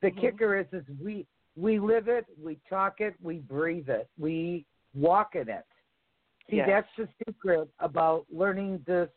the 0.00 0.10
Mhm. 0.10 0.20
kicker 0.20 0.58
is 0.58 0.66
is 0.72 0.84
we 1.02 1.26
we 1.56 1.78
live 1.78 2.08
it, 2.08 2.26
we 2.42 2.58
talk 2.68 3.00
it, 3.00 3.14
we 3.22 3.38
breathe 3.38 3.88
it, 3.88 4.08
we 4.18 4.64
walk 4.94 5.34
in 5.34 5.48
it. 5.48 5.64
See, 6.50 6.56
Yes. 6.56 6.68
that's 6.96 6.96
the 6.96 7.08
secret 7.26 7.68
about 7.78 8.26
learning 8.30 8.82
this 8.86 9.08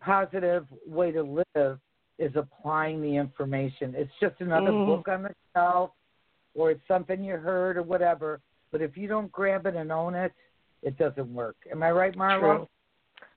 positive 0.00 0.66
way 0.86 1.12
to 1.12 1.22
live 1.22 1.80
is 2.18 2.34
applying 2.36 3.00
the 3.00 3.16
information. 3.16 3.94
It's 3.94 4.12
just 4.18 4.40
another 4.40 4.72
Mm. 4.72 4.86
book 4.86 5.08
on 5.08 5.22
the 5.22 5.34
shelf 5.54 5.92
or 6.54 6.70
it's 6.70 6.86
something 6.86 7.22
you 7.22 7.36
heard 7.36 7.76
or 7.76 7.82
whatever. 7.82 8.40
But 8.70 8.82
if 8.82 8.96
you 8.96 9.06
don't 9.06 9.30
grab 9.30 9.66
it 9.66 9.76
and 9.76 9.92
own 9.92 10.14
it, 10.14 10.32
it 10.82 10.96
doesn't 10.96 11.32
work. 11.32 11.56
Am 11.70 11.82
I 11.82 11.92
right, 11.92 12.14
Marlo? 12.14 12.56
True. 12.56 12.68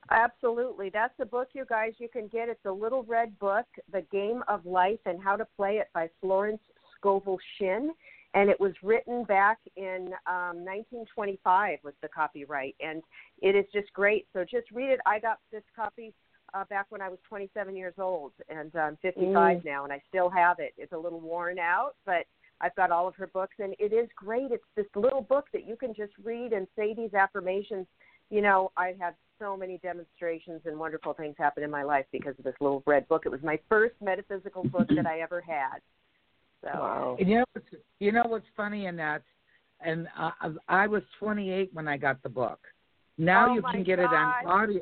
Absolutely. 0.10 0.90
That's 0.90 1.16
the 1.18 1.26
book, 1.26 1.50
you 1.54 1.66
guys, 1.66 1.94
you 2.00 2.08
can 2.10 2.28
get. 2.28 2.50
It's 2.50 2.66
a 2.66 2.72
little 2.72 3.04
red 3.04 3.38
book, 3.40 3.66
The 3.92 4.02
Game 4.04 4.44
of 4.48 4.66
Life 4.66 5.00
and 5.06 5.22
How 5.22 5.36
to 5.36 5.46
Play 5.46 5.78
It 5.78 5.90
by 5.94 6.10
Florence 6.22 6.62
Scovel 6.98 7.38
Shinn. 7.58 7.92
And 8.34 8.50
it 8.50 8.60
was 8.60 8.74
written 8.84 9.24
back 9.24 9.60
in 9.78 10.10
um, 10.28 10.66
1925 10.66 11.80
was 11.84 11.94
the 12.02 12.10
copyright. 12.10 12.76
And 12.82 13.02
it 13.42 13.56
is 13.56 13.66
just 13.74 13.92
great. 13.94 14.28
So 14.34 14.44
just 14.44 14.70
read 14.72 14.90
it. 14.90 15.00
I 15.06 15.20
got 15.20 15.40
this 15.52 15.64
copy 15.74 16.14
uh, 16.54 16.66
back 16.66 16.88
when 16.90 17.02
I 17.02 17.10
was 17.10 17.20
27 17.28 17.76
years 17.76 17.96
old, 17.98 18.34
and 18.50 18.72
I'm 18.76 18.98
55 19.02 19.66
now, 19.66 19.84
and 19.84 19.92
I 19.92 20.02
still 20.08 20.30
have 20.30 20.60
it. 20.60 20.74
It's 20.78 20.94
a 20.94 20.98
little 20.98 21.20
worn 21.20 21.60
out, 21.60 21.96
but 22.06 22.26
I've 22.62 22.76
got 22.76 22.92
all 22.92 23.08
of 23.08 23.16
her 23.16 23.28
books, 23.28 23.56
and 23.60 23.74
it 23.80 23.92
is 23.92 24.08
great. 24.16 24.52
It's 24.52 24.64
this 24.76 24.86
little 24.96 25.22
book 25.22 25.48
that 25.52 25.68
you 25.68 25.76
can 25.76 25.94
just 25.94 26.14
read 26.24 26.54
and 26.54 26.68
say 26.78 26.94
these 26.94 27.14
affirmations 27.14 27.88
you 28.30 28.42
know, 28.42 28.72
I 28.76 28.96
had 29.00 29.16
so 29.40 29.56
many 29.56 29.78
demonstrations 29.80 30.62
and 30.66 30.80
wonderful 30.80 31.14
things 31.14 31.36
happen 31.38 31.64
in 31.64 31.70
my 31.70 31.84
life 31.84 32.06
because 32.12 32.36
of 32.38 32.44
this 32.44 32.56
little 32.60 32.84
red 32.86 33.08
book. 33.08 33.24
It 33.26 33.30
was 33.30 33.42
my 33.44 33.60
first 33.70 33.96
metaphysical 34.02 34.64
book 34.64 34.88
that 34.96 35.06
I 35.06 35.20
ever 35.20 35.42
had. 35.42 35.80
So, 36.66 36.72
Wow. 36.80 37.18
And 37.20 37.30
you 37.30 37.36
know, 37.38 37.46
what's, 37.54 37.68
you 38.00 38.12
know 38.12 38.24
what's 38.28 38.46
funny 38.58 38.88
in 38.88 38.96
that? 38.98 39.22
And 39.82 40.08
uh, 40.18 40.32
I 40.68 40.88
was 40.88 41.04
28 41.20 41.70
when 41.74 41.88
I 41.88 41.96
got 41.98 42.22
the 42.24 42.30
book. 42.30 42.60
Now 43.18 43.50
Oh, 43.50 43.54
you 43.54 43.62
can 43.62 43.84
get 43.84 44.00
it 44.00 44.12
on 44.12 44.34
audio. 44.46 44.82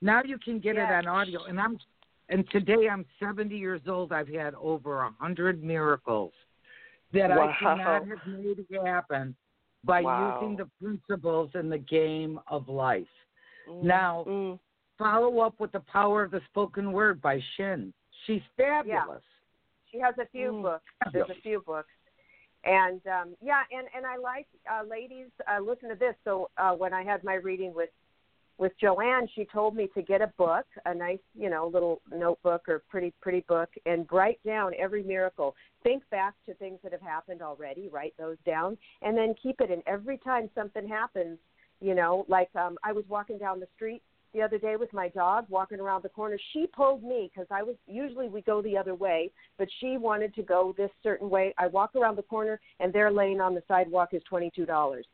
Now 0.00 0.22
you 0.24 0.38
can 0.38 0.58
get 0.58 0.76
Yes. 0.76 0.88
it 0.90 0.94
on 0.94 1.06
audio, 1.06 1.44
and 1.44 1.60
I'm 1.60 1.78
and 2.28 2.48
today 2.50 2.88
I'm 2.90 3.04
70 3.18 3.56
years 3.56 3.82
old. 3.88 4.12
I've 4.12 4.28
had 4.28 4.54
over 4.54 5.00
a 5.02 5.10
hundred 5.20 5.62
miracles 5.62 6.32
that 7.12 7.30
I 7.32 7.54
could 7.58 7.78
not 7.78 8.06
have 8.06 8.26
made 8.26 8.64
happen 8.84 9.36
by 9.84 10.00
Wow. 10.00 10.38
using 10.40 10.56
the 10.56 10.70
principles 10.80 11.50
in 11.54 11.68
the 11.68 11.78
game 11.78 12.38
of 12.46 12.68
life. 12.68 13.08
Mm. 13.68 13.82
Now, 13.82 14.24
Mm. 14.26 14.58
follow 14.96 15.40
up 15.40 15.58
with 15.60 15.72
the 15.72 15.80
power 15.80 16.22
of 16.22 16.30
the 16.30 16.40
spoken 16.50 16.92
word 16.92 17.20
by 17.20 17.40
Shinn. 17.56 17.92
She's 18.26 18.42
fabulous. 18.56 19.22
She 19.90 19.98
has 19.98 20.14
a 20.18 20.26
few 20.26 20.52
Mm. 20.52 20.62
books. 20.62 20.92
There's 21.12 21.30
a 21.30 21.34
few 21.42 21.60
books. 21.62 21.90
And 22.64 23.04
um 23.06 23.36
yeah, 23.40 23.62
and 23.72 23.88
and 23.96 24.04
I 24.06 24.16
like 24.16 24.46
uh 24.70 24.82
ladies 24.84 25.30
uh 25.50 25.60
listen 25.60 25.88
to 25.88 25.94
this. 25.94 26.14
So 26.24 26.50
uh 26.58 26.72
when 26.74 26.92
I 26.92 27.02
had 27.02 27.24
my 27.24 27.34
reading 27.34 27.72
with 27.74 27.90
with 28.58 28.72
Joanne, 28.78 29.26
she 29.34 29.46
told 29.46 29.74
me 29.74 29.88
to 29.94 30.02
get 30.02 30.20
a 30.20 30.26
book, 30.36 30.66
a 30.84 30.94
nice, 30.94 31.18
you 31.34 31.48
know, 31.48 31.66
little 31.66 32.02
notebook 32.12 32.68
or 32.68 32.82
pretty 32.90 33.14
pretty 33.22 33.40
book 33.48 33.70
and 33.86 34.06
write 34.12 34.38
down 34.44 34.72
every 34.78 35.02
miracle. 35.02 35.56
Think 35.82 36.02
back 36.10 36.34
to 36.44 36.52
things 36.54 36.78
that 36.82 36.92
have 36.92 37.00
happened 37.00 37.40
already, 37.40 37.88
write 37.88 38.12
those 38.18 38.36
down 38.44 38.76
and 39.00 39.16
then 39.16 39.34
keep 39.42 39.60
it 39.62 39.70
and 39.70 39.82
every 39.86 40.18
time 40.18 40.50
something 40.54 40.86
happens, 40.86 41.38
you 41.80 41.94
know, 41.94 42.26
like 42.28 42.54
um 42.54 42.76
I 42.84 42.92
was 42.92 43.04
walking 43.08 43.38
down 43.38 43.58
the 43.60 43.68
street 43.74 44.02
the 44.32 44.42
other 44.42 44.58
day 44.58 44.76
with 44.76 44.92
my 44.92 45.08
dog 45.08 45.46
walking 45.48 45.80
around 45.80 46.02
the 46.02 46.08
corner. 46.08 46.38
She 46.52 46.66
pulled 46.66 47.02
me 47.02 47.30
because 47.32 47.48
I 47.50 47.62
was 47.62 47.76
usually 47.86 48.28
we 48.28 48.42
go 48.42 48.62
the 48.62 48.76
other 48.76 48.94
way, 48.94 49.30
but 49.58 49.68
she 49.80 49.96
wanted 49.96 50.34
to 50.34 50.42
go 50.42 50.74
this 50.76 50.90
certain 51.02 51.28
way. 51.28 51.54
I 51.58 51.66
walk 51.66 51.96
around 51.96 52.16
the 52.16 52.22
corner 52.22 52.60
and 52.78 52.92
there 52.92 53.10
laying 53.10 53.40
on 53.40 53.54
the 53.54 53.62
sidewalk 53.66 54.10
is 54.12 54.22
twenty 54.28 54.50
two 54.54 54.66
dollars. 54.66 55.06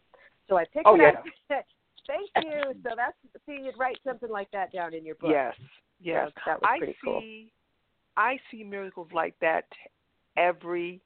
So 0.49 0.57
I 0.57 0.65
picked 0.73 0.87
Oh, 0.87 0.95
it 0.95 1.01
yeah. 1.01 1.09
up. 1.09 1.25
Thank 2.07 2.31
you. 2.45 2.61
So 2.85 2.91
that's 2.95 3.17
see 3.47 3.61
you'd 3.65 3.79
write 3.79 3.99
something 4.05 4.31
like 4.31 4.51
that 4.53 4.73
down 4.73 4.95
in 4.95 5.05
your 5.05 5.17
book. 5.17 5.31
Yes. 5.33 5.55
Yes. 6.01 6.31
So 6.37 6.41
that 6.47 6.61
was 6.61 6.71
I 6.73 6.79
pretty 6.79 6.93
see 6.93 6.99
cool. 7.05 7.23
I 8.17 8.39
see 8.51 8.63
miracles 8.63 9.09
like 9.13 9.35
that 9.41 9.65
every 10.37 11.01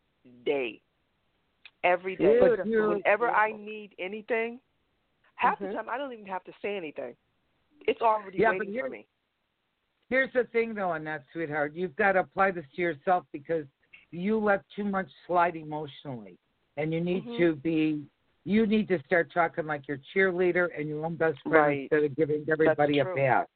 day. 0.45 0.81
Every 1.85 2.17
day. 2.17 2.39
But 2.41 2.67
you- 2.67 2.89
Whenever 2.89 3.31
I 3.31 3.53
need 3.53 3.95
anything, 3.99 4.61
half 5.37 5.59
Mhm. 5.59 5.69
the 5.69 5.73
time 5.75 5.89
I 5.89 5.97
don't 5.97 6.13
even 6.13 6.27
have 6.27 6.45
to 6.45 6.53
say 6.61 6.77
anything. 6.77 7.17
It's 7.87 8.01
already 8.01 8.39
Yeah, 8.39 8.53
but 8.53 8.67
waiting 8.67 8.81
for 8.81 8.89
me. 8.89 9.07
Here's 10.09 10.33
the 10.33 10.45
thing, 10.45 10.75
though, 10.75 10.91
on 10.91 11.05
that, 11.05 11.25
sweetheart. 11.33 11.73
You've 11.75 11.95
got 11.97 12.13
to 12.13 12.21
apply 12.21 12.51
this 12.51 12.65
to 12.75 12.83
yourself 12.83 13.25
because 13.33 13.65
you 14.11 14.39
let 14.39 14.63
too 14.75 14.85
much 14.85 15.09
slide 15.27 15.55
emotionally, 15.57 16.37
and 16.77 16.93
you 16.93 17.01
need 17.01 17.25
Mhm. 17.25 17.39
to 17.39 17.55
be. 17.57 18.05
You 18.45 18.67
need 18.67 18.89
to 18.89 18.99
start 19.05 19.31
talking 19.33 19.67
like 19.67 19.87
your 19.87 19.99
cheerleader 20.13 20.71
and 20.77 20.89
your 20.89 21.05
own 21.05 21.15
best 21.15 21.39
friend 21.43 21.55
Right. 21.55 21.81
instead 21.83 22.05
of 22.05 22.17
giving 22.17 22.45
everybody 22.51 22.99
a 22.99 23.05
pass. 23.05 23.47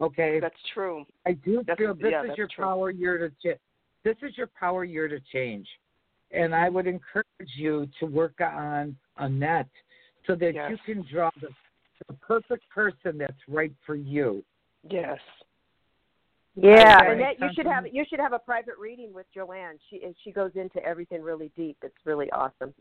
Okay, 0.00 0.40
That's 0.40 0.60
true. 0.72 1.04
I 1.26 1.32
do 1.32 1.56
that's- 1.62 1.76
feel 1.78 1.94
this 1.94 2.10
yeah, 2.12 2.22
is 2.24 2.36
your 2.38 2.48
true. 2.48 2.64
power 2.64 2.90
year 2.90 3.18
to 3.18 3.30
ch- 3.30 3.58
this 4.04 4.16
is 4.22 4.36
your 4.38 4.46
power 4.48 4.84
year 4.84 5.08
to 5.08 5.20
change, 5.20 5.68
and 6.30 6.54
I 6.54 6.68
would 6.68 6.86
encourage 6.86 7.56
you 7.56 7.86
to 7.98 8.06
work 8.06 8.40
on 8.40 8.96
Annette 9.16 9.68
so 10.24 10.34
that 10.36 10.54
Yes. 10.54 10.70
you 10.70 10.78
can 10.78 11.02
draw 11.02 11.30
the, 11.40 11.52
the 12.06 12.14
perfect 12.14 12.68
person 12.70 13.18
that's 13.18 13.32
right 13.48 13.72
for 13.84 13.96
you. 13.96 14.44
Yes. 14.88 15.18
Yeah, 16.60 16.98
and 17.04 17.20
that 17.20 17.38
you 17.38 17.48
should 17.54 17.66
have 17.66 17.86
you 17.90 18.04
should 18.08 18.18
have 18.18 18.32
a 18.32 18.38
private 18.38 18.74
reading 18.80 19.12
with 19.12 19.26
Joanne. 19.32 19.78
She 19.88 20.02
and 20.02 20.14
she 20.24 20.32
goes 20.32 20.50
into 20.56 20.82
everything 20.84 21.22
really 21.22 21.52
deep. 21.56 21.76
It's 21.82 21.94
really 22.04 22.30
awesome. 22.32 22.74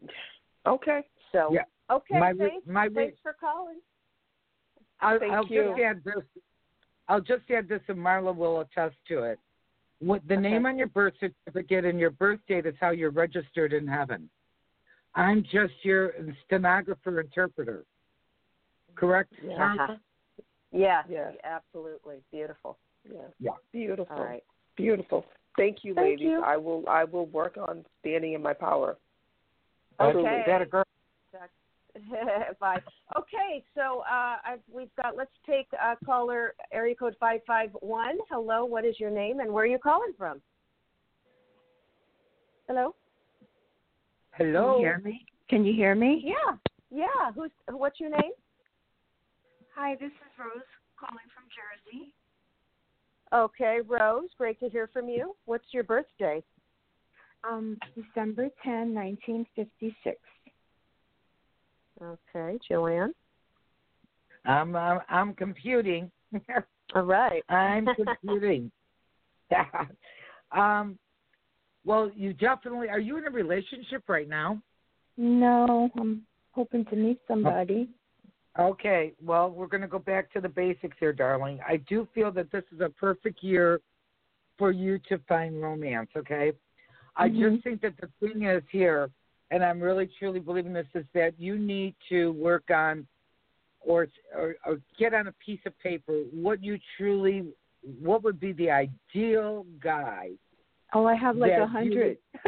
Okay. 0.65 1.01
So 1.31 1.53
Yeah. 1.53 1.63
okay, 1.91 2.19
My 2.19 2.33
thanks. 2.33 2.65
my 2.65 2.89
thanks 2.89 3.17
for 3.21 3.35
calling. 3.39 3.79
I'll, 4.99 5.19
Thank 5.19 5.31
I'll 5.31 5.45
you. 5.45 5.69
just 5.69 5.81
add 5.81 6.03
this. 6.03 6.23
I'll 7.07 7.21
just 7.21 7.49
add 7.51 7.69
this, 7.69 7.81
and 7.87 7.97
Marla 7.99 8.35
will 8.35 8.61
attest 8.61 8.95
to 9.09 9.23
it. 9.23 9.39
What 9.99 10.27
the 10.27 10.35
Okay. 10.35 10.41
name 10.41 10.65
on 10.65 10.77
your 10.77 10.87
birth 10.87 11.13
certificate 11.19 11.85
and 11.85 11.99
your 11.99 12.11
birth 12.11 12.39
date 12.47 12.65
is 12.65 12.75
how 12.79 12.91
you're 12.91 13.11
registered 13.11 13.73
in 13.73 13.87
heaven. 13.87 14.29
I'm 15.13 15.43
just 15.43 15.73
your 15.83 16.13
stenographer 16.45 17.19
interpreter. 17.19 17.85
Correct? 18.97 19.31
Yeah. 19.43 19.57
Norma? 19.57 19.83
Uh-huh. 19.83 19.95
Yeah, 20.71 21.03
Yes. 21.09 21.33
absolutely. 21.43 22.17
Beautiful. 22.31 22.77
Yeah. 23.09 23.21
Yeah. 23.39 23.51
Beautiful. 23.71 24.07
All 24.11 24.23
right. 24.23 24.43
Beautiful. 24.75 25.25
Thank 25.55 25.83
you, 25.83 25.93
Thank 25.93 26.19
ladies. 26.19 26.27
you. 26.27 26.41
I 26.43 26.57
will 26.57 26.83
I 26.87 27.03
will 27.03 27.27
work 27.27 27.57
on 27.57 27.85
standing 28.01 28.33
in 28.33 28.41
my 28.41 28.53
power. 28.53 28.97
Okay. 29.99 30.19
Is 30.19 30.43
that 30.45 30.61
a 30.61 30.65
girl? 30.65 30.83
Bye. 32.59 32.79
Okay, 33.17 33.63
so 33.73 34.01
uh, 34.01 34.35
I've, 34.45 34.59
we've 34.71 34.93
got. 35.01 35.15
Let's 35.15 35.31
take 35.47 35.67
uh, 35.81 35.95
caller 36.05 36.53
area 36.71 36.93
code 36.93 37.15
five 37.19 37.39
five 37.47 37.69
one. 37.79 38.17
Hello, 38.29 38.65
what 38.65 38.85
is 38.85 38.99
your 38.99 39.09
name 39.09 39.39
and 39.39 39.51
where 39.51 39.63
are 39.63 39.67
you 39.67 39.79
calling 39.79 40.11
from? 40.15 40.41
Hello. 42.67 42.93
Hello. 44.33 44.73
Can 44.73 44.81
you 44.81 44.85
hear 44.85 45.01
me? 45.03 45.25
Can 45.49 45.65
you 45.65 45.73
hear 45.73 45.95
me? 45.95 46.21
Yeah, 46.23 46.57
yeah. 46.91 47.31
Who's? 47.33 47.49
What's 47.71 47.99
your 47.99 48.11
name? 48.11 48.31
Hi, 49.79 49.93
this 49.99 50.07
is 50.07 50.39
Rose 50.39 50.63
calling 50.99 51.27
from 51.35 51.43
Jersey. 51.53 52.11
Okay, 53.31 53.77
Rose. 53.87 54.29
Great 54.35 54.59
to 54.59 54.69
hear 54.69 54.89
from 54.91 55.07
you. 55.07 55.35
What's 55.45 55.67
your 55.71 55.83
birthday? 55.83 56.41
Um, 57.47 57.77
December 57.95 58.49
10, 58.63 58.95
1956. 58.95 60.17
Okay, 62.01 62.57
Joanne. 62.67 63.13
I'm 64.45 64.75
I'm, 64.75 64.99
I'm 65.09 65.33
computing. 65.35 66.09
All 66.95 67.03
right. 67.03 67.43
I'm 67.49 67.85
computing. 67.95 68.71
um, 70.51 70.97
well, 71.85 72.09
you 72.15 72.33
definitely 72.33 72.89
are. 72.89 72.99
You 72.99 73.19
in 73.19 73.27
a 73.27 73.29
relationship 73.29 74.05
right 74.07 74.27
now? 74.27 74.59
No, 75.17 75.91
I'm 75.99 76.23
hoping 76.53 76.83
to 76.85 76.95
meet 76.95 77.19
somebody. 77.27 77.89
Okay. 78.59 79.13
Well, 79.23 79.51
we're 79.51 79.67
going 79.67 79.81
to 79.81 79.87
go 79.87 79.99
back 79.99 80.31
to 80.33 80.41
the 80.41 80.49
basics 80.49 80.97
here, 80.99 81.13
darling. 81.13 81.59
I 81.67 81.77
do 81.77 82.07
feel 82.13 82.31
that 82.31 82.51
this 82.51 82.63
is 82.73 82.81
a 82.81 82.89
perfect 82.89 83.43
year 83.43 83.81
for 84.57 84.71
you 84.71 84.99
to 85.09 85.19
find 85.27 85.61
romance. 85.61 86.09
Okay. 86.17 86.53
I 87.15 87.29
Mhm. 87.29 87.53
just 87.53 87.63
think 87.63 87.81
that 87.81 87.97
the 87.97 88.07
thing 88.19 88.43
is 88.43 88.63
here, 88.69 89.09
and 89.51 89.63
I'm 89.63 89.81
really 89.81 90.07
truly 90.19 90.39
believing 90.39 90.73
this 90.73 90.87
is 90.93 91.05
that 91.13 91.39
you 91.39 91.57
need 91.57 91.95
to 92.09 92.31
work 92.33 92.69
on, 92.69 93.07
or 93.81 94.07
or, 94.35 94.55
or 94.65 94.81
get 94.97 95.13
on 95.13 95.27
a 95.27 95.31
piece 95.33 95.63
of 95.65 95.77
paper 95.79 96.13
what 96.31 96.63
you 96.63 96.79
truly, 96.95 97.53
what 98.01 98.23
would 98.23 98.39
be 98.39 98.51
the 98.53 98.69
ideal 98.69 99.65
guy 99.79 100.31
Oh, 100.93 101.05
I 101.05 101.15
have 101.15 101.35
like 101.35 101.51
a 101.51 101.67
hundred, 101.67 102.17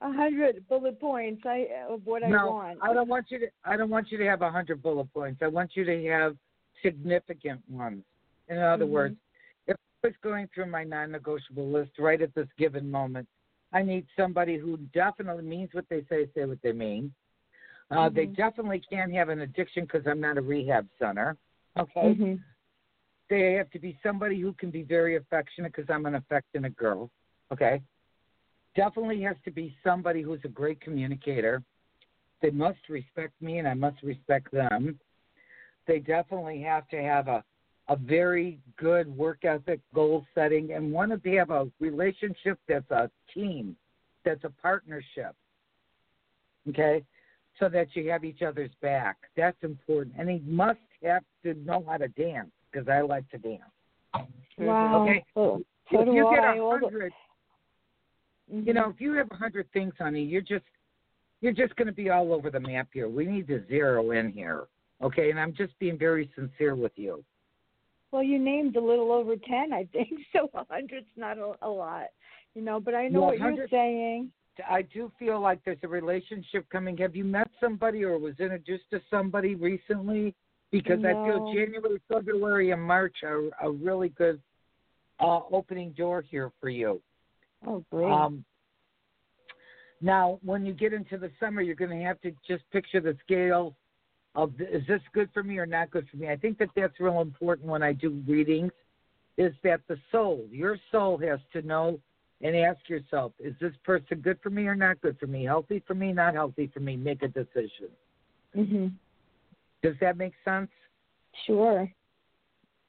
a 0.00 0.12
hundred 0.12 0.66
bullet 0.68 0.98
points. 1.00 1.42
I 1.44 1.68
of 1.88 2.04
what 2.06 2.22
I 2.22 2.28
no, 2.28 2.50
want. 2.50 2.78
I 2.82 2.92
don't 2.92 3.08
want 3.08 3.26
you 3.30 3.38
to. 3.40 3.46
I 3.64 3.76
don't 3.76 3.90
want 3.90 4.10
you 4.10 4.18
to 4.18 4.26
have 4.26 4.42
a 4.42 4.50
hundred 4.50 4.82
bullet 4.82 5.12
points. 5.12 5.40
I 5.42 5.48
want 5.48 5.72
you 5.74 5.84
to 5.84 6.06
have 6.08 6.36
significant 6.82 7.60
ones. 7.68 8.02
In 8.48 8.58
other 8.58 8.86
Mhm. 8.86 8.90
words, 8.90 9.16
if 9.66 9.76
I 10.02 10.08
was 10.08 10.16
going 10.22 10.48
through 10.48 10.66
my 10.66 10.84
non-negotiable 10.84 11.68
list 11.68 11.98
right 11.98 12.20
at 12.20 12.34
this 12.34 12.48
given 12.56 12.90
moment, 12.90 13.28
I 13.72 13.82
need 13.82 14.06
somebody 14.16 14.56
who 14.56 14.76
definitely 14.92 15.44
means 15.44 15.72
what 15.72 15.88
they 15.88 16.02
say, 16.04 16.28
say 16.34 16.44
what 16.46 16.60
they 16.62 16.72
mean. 16.72 17.14
Uh, 17.90 18.08
They 18.08 18.26
Mhm. 18.26 18.36
definitely 18.36 18.80
can't 18.80 19.12
have 19.12 19.28
an 19.28 19.40
addiction 19.40 19.84
because 19.84 20.06
I'm 20.06 20.20
not 20.20 20.38
a 20.38 20.42
rehab 20.42 20.88
center. 20.98 21.36
Okay. 21.76 22.14
Mhm. 22.14 22.42
They 23.28 23.54
have 23.54 23.70
to 23.70 23.78
be 23.78 23.98
somebody 24.02 24.40
who 24.40 24.52
can 24.54 24.70
be 24.70 24.82
very 24.82 25.16
affectionate 25.16 25.72
because 25.72 25.90
I'm 25.90 26.06
an 26.06 26.14
affectionate 26.16 26.74
girl. 26.76 27.10
Okay. 27.52 27.82
Definitely 28.76 29.20
has 29.22 29.36
to 29.44 29.50
be 29.50 29.74
somebody 29.84 30.22
who's 30.22 30.40
a 30.44 30.48
great 30.48 30.80
communicator. 30.80 31.62
They 32.40 32.50
must 32.50 32.78
respect 32.88 33.32
me 33.40 33.58
and 33.58 33.68
I 33.68 33.74
must 33.74 34.02
respect 34.02 34.52
them. 34.52 34.98
They 35.86 35.98
definitely 35.98 36.60
have 36.62 36.88
to 36.88 37.02
have 37.02 37.28
a, 37.28 37.44
a 37.88 37.96
very 37.96 38.58
good 38.76 39.14
work 39.16 39.44
ethic, 39.44 39.80
goal 39.94 40.24
setting, 40.34 40.72
and 40.72 40.92
want 40.92 41.22
to 41.22 41.36
have 41.36 41.50
a 41.50 41.68
relationship 41.80 42.58
that's 42.68 42.90
a 42.90 43.10
team, 43.34 43.76
that's 44.24 44.44
a 44.44 44.50
partnership. 44.62 45.34
Okay? 46.68 47.02
So 47.58 47.68
that 47.68 47.88
you 47.94 48.08
have 48.10 48.24
each 48.24 48.42
other's 48.42 48.70
back. 48.80 49.16
That's 49.36 49.56
important. 49.62 50.14
And 50.18 50.30
he 50.30 50.40
must 50.46 50.78
have 51.02 51.24
to 51.42 51.54
know 51.54 51.84
how 51.86 51.96
to 51.96 52.08
dance 52.08 52.50
because 52.70 52.88
I 52.88 53.00
like 53.00 53.28
to 53.30 53.38
dance. 53.38 53.62
Wow. 54.56 55.02
Okay. 55.02 55.24
Oh, 55.36 55.60
so 55.92 56.00
if 56.02 56.06
you 56.06 56.30
get 56.34 56.44
I. 56.44 56.56
a 56.56 56.60
All 56.60 56.78
hundred, 56.78 57.12
You 58.52 58.74
know, 58.74 58.90
if 58.90 59.00
you 59.00 59.12
have 59.14 59.28
a 59.30 59.36
hundred 59.36 59.70
things, 59.72 59.92
honey, 59.98 60.22
you're 60.22 60.40
just 60.40 60.64
you're 61.40 61.52
just 61.52 61.74
going 61.76 61.86
to 61.86 61.92
be 61.92 62.10
all 62.10 62.32
over 62.32 62.50
the 62.50 62.60
map 62.60 62.88
here. 62.92 63.08
We 63.08 63.26
need 63.26 63.48
to 63.48 63.64
zero 63.68 64.10
in 64.10 64.30
here, 64.32 64.64
okay? 65.02 65.30
And 65.30 65.40
I'm 65.40 65.54
just 65.54 65.78
being 65.78 65.98
very 65.98 66.30
sincere 66.34 66.74
with 66.74 66.92
you. 66.96 67.24
Well, 68.10 68.22
you 68.22 68.38
named 68.38 68.76
a 68.76 68.80
little 68.80 69.12
over 69.12 69.36
ten, 69.36 69.72
I 69.72 69.86
think. 69.92 70.08
So 70.32 70.50
a 70.54 70.64
hundred's 70.70 71.06
not 71.16 71.38
a, 71.38 71.54
a 71.62 71.68
lot, 71.68 72.06
you 72.54 72.62
know. 72.62 72.80
But 72.80 72.94
I 72.94 73.08
know 73.08 73.20
Well, 73.20 73.38
what 73.38 73.54
you're 73.54 73.68
saying. 73.68 74.30
I 74.68 74.82
do 74.82 75.10
feel 75.18 75.40
like 75.40 75.60
there's 75.64 75.78
a 75.82 75.88
relationship 75.88 76.68
coming. 76.70 76.96
Have 76.98 77.16
you 77.16 77.24
met 77.24 77.48
somebody 77.60 78.04
or 78.04 78.18
was 78.18 78.34
introduced 78.38 78.84
to 78.90 79.00
somebody 79.10 79.54
recently? 79.54 80.34
Because 80.70 81.00
I 81.00 81.12
feel 81.12 81.52
January, 81.52 82.00
February, 82.08 82.70
and 82.70 82.82
March 82.82 83.16
are 83.24 83.48
a 83.60 83.70
really 83.70 84.10
good 84.10 84.40
uh, 85.18 85.40
opening 85.50 85.90
door 85.92 86.22
here 86.22 86.52
for 86.60 86.68
you. 86.68 87.00
Oh, 87.66 87.84
great. 87.90 88.10
Um, 88.10 88.44
now, 90.00 90.38
when 90.42 90.64
you 90.64 90.72
get 90.72 90.92
into 90.92 91.18
the 91.18 91.30
summer, 91.38 91.60
you're 91.60 91.74
going 91.74 91.96
to 91.98 92.04
have 92.04 92.20
to 92.22 92.32
just 92.46 92.62
picture 92.70 93.00
the 93.00 93.16
scale 93.22 93.76
of 94.34 94.52
is 94.60 94.86
this 94.86 95.02
good 95.12 95.28
for 95.34 95.42
me 95.42 95.58
or 95.58 95.66
not 95.66 95.90
good 95.90 96.06
for 96.08 96.16
me. 96.16 96.28
I 96.28 96.36
think 96.36 96.58
that 96.58 96.68
that's 96.76 96.98
real 97.00 97.20
important 97.20 97.68
when 97.68 97.82
I 97.82 97.92
do 97.92 98.22
readings. 98.26 98.72
Is 99.36 99.52
that 99.64 99.80
the 99.88 99.96
soul, 100.12 100.46
your 100.50 100.76
soul, 100.92 101.18
has 101.18 101.40
to 101.52 101.62
know 101.62 101.98
and 102.42 102.56
ask 102.56 102.88
yourself, 102.88 103.32
is 103.38 103.54
this 103.60 103.72
person 103.84 104.20
good 104.20 104.38
for 104.42 104.50
me 104.50 104.66
or 104.66 104.74
not 104.74 105.00
good 105.00 105.18
for 105.18 105.26
me? 105.26 105.44
Healthy 105.44 105.82
for 105.86 105.94
me, 105.94 106.12
not 106.12 106.34
healthy 106.34 106.70
for 106.72 106.80
me? 106.80 106.96
Make 106.96 107.22
a 107.22 107.28
decision. 107.28 107.88
mhm. 108.56 108.92
Does 109.82 109.94
that 110.00 110.16
make 110.16 110.34
sense? 110.44 110.70
Sure. 111.46 111.90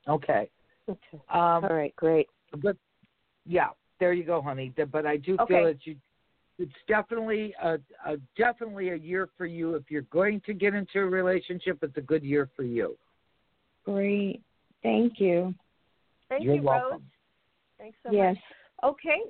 Okay. 0.07 0.49
Okay. 0.89 1.21
Um, 1.29 1.63
All 1.63 1.69
right, 1.69 1.95
great. 1.95 2.27
but 2.57 2.75
yeah, 3.45 3.69
there 4.01 4.13
you 4.13 4.23
go, 4.23 4.41
honey. 4.41 4.73
But 4.91 5.05
I 5.05 5.15
do 5.15 5.37
Okay. 5.39 5.53
feel 5.53 5.65
that 5.65 5.85
you, 5.85 5.95
it's 6.57 6.73
definitely 6.87 7.53
a, 7.61 7.77
a 8.03 8.17
definitely 8.35 8.89
a 8.89 8.95
year 8.95 9.29
for 9.37 9.45
you. 9.45 9.75
If 9.75 9.91
you're 9.91 10.01
going 10.09 10.41
to 10.47 10.53
get 10.53 10.73
into 10.73 10.99
a 10.99 11.05
relationship, 11.05 11.77
it's 11.83 11.95
a 11.97 12.01
good 12.01 12.23
year 12.23 12.49
for 12.55 12.63
you. 12.63 12.97
Great. 13.85 14.41
Thank 14.81 15.19
you. 15.19 15.53
Thank 16.29 16.43
You're 16.43 16.55
you, 16.55 16.63
welcome. 16.63 16.91
Rose. 16.91 17.01
Thanks 17.77 17.97
so 18.03 18.11
yes. 18.11 18.35
much. 18.81 18.91
Okay. 18.91 19.21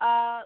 Uh, 0.00 0.40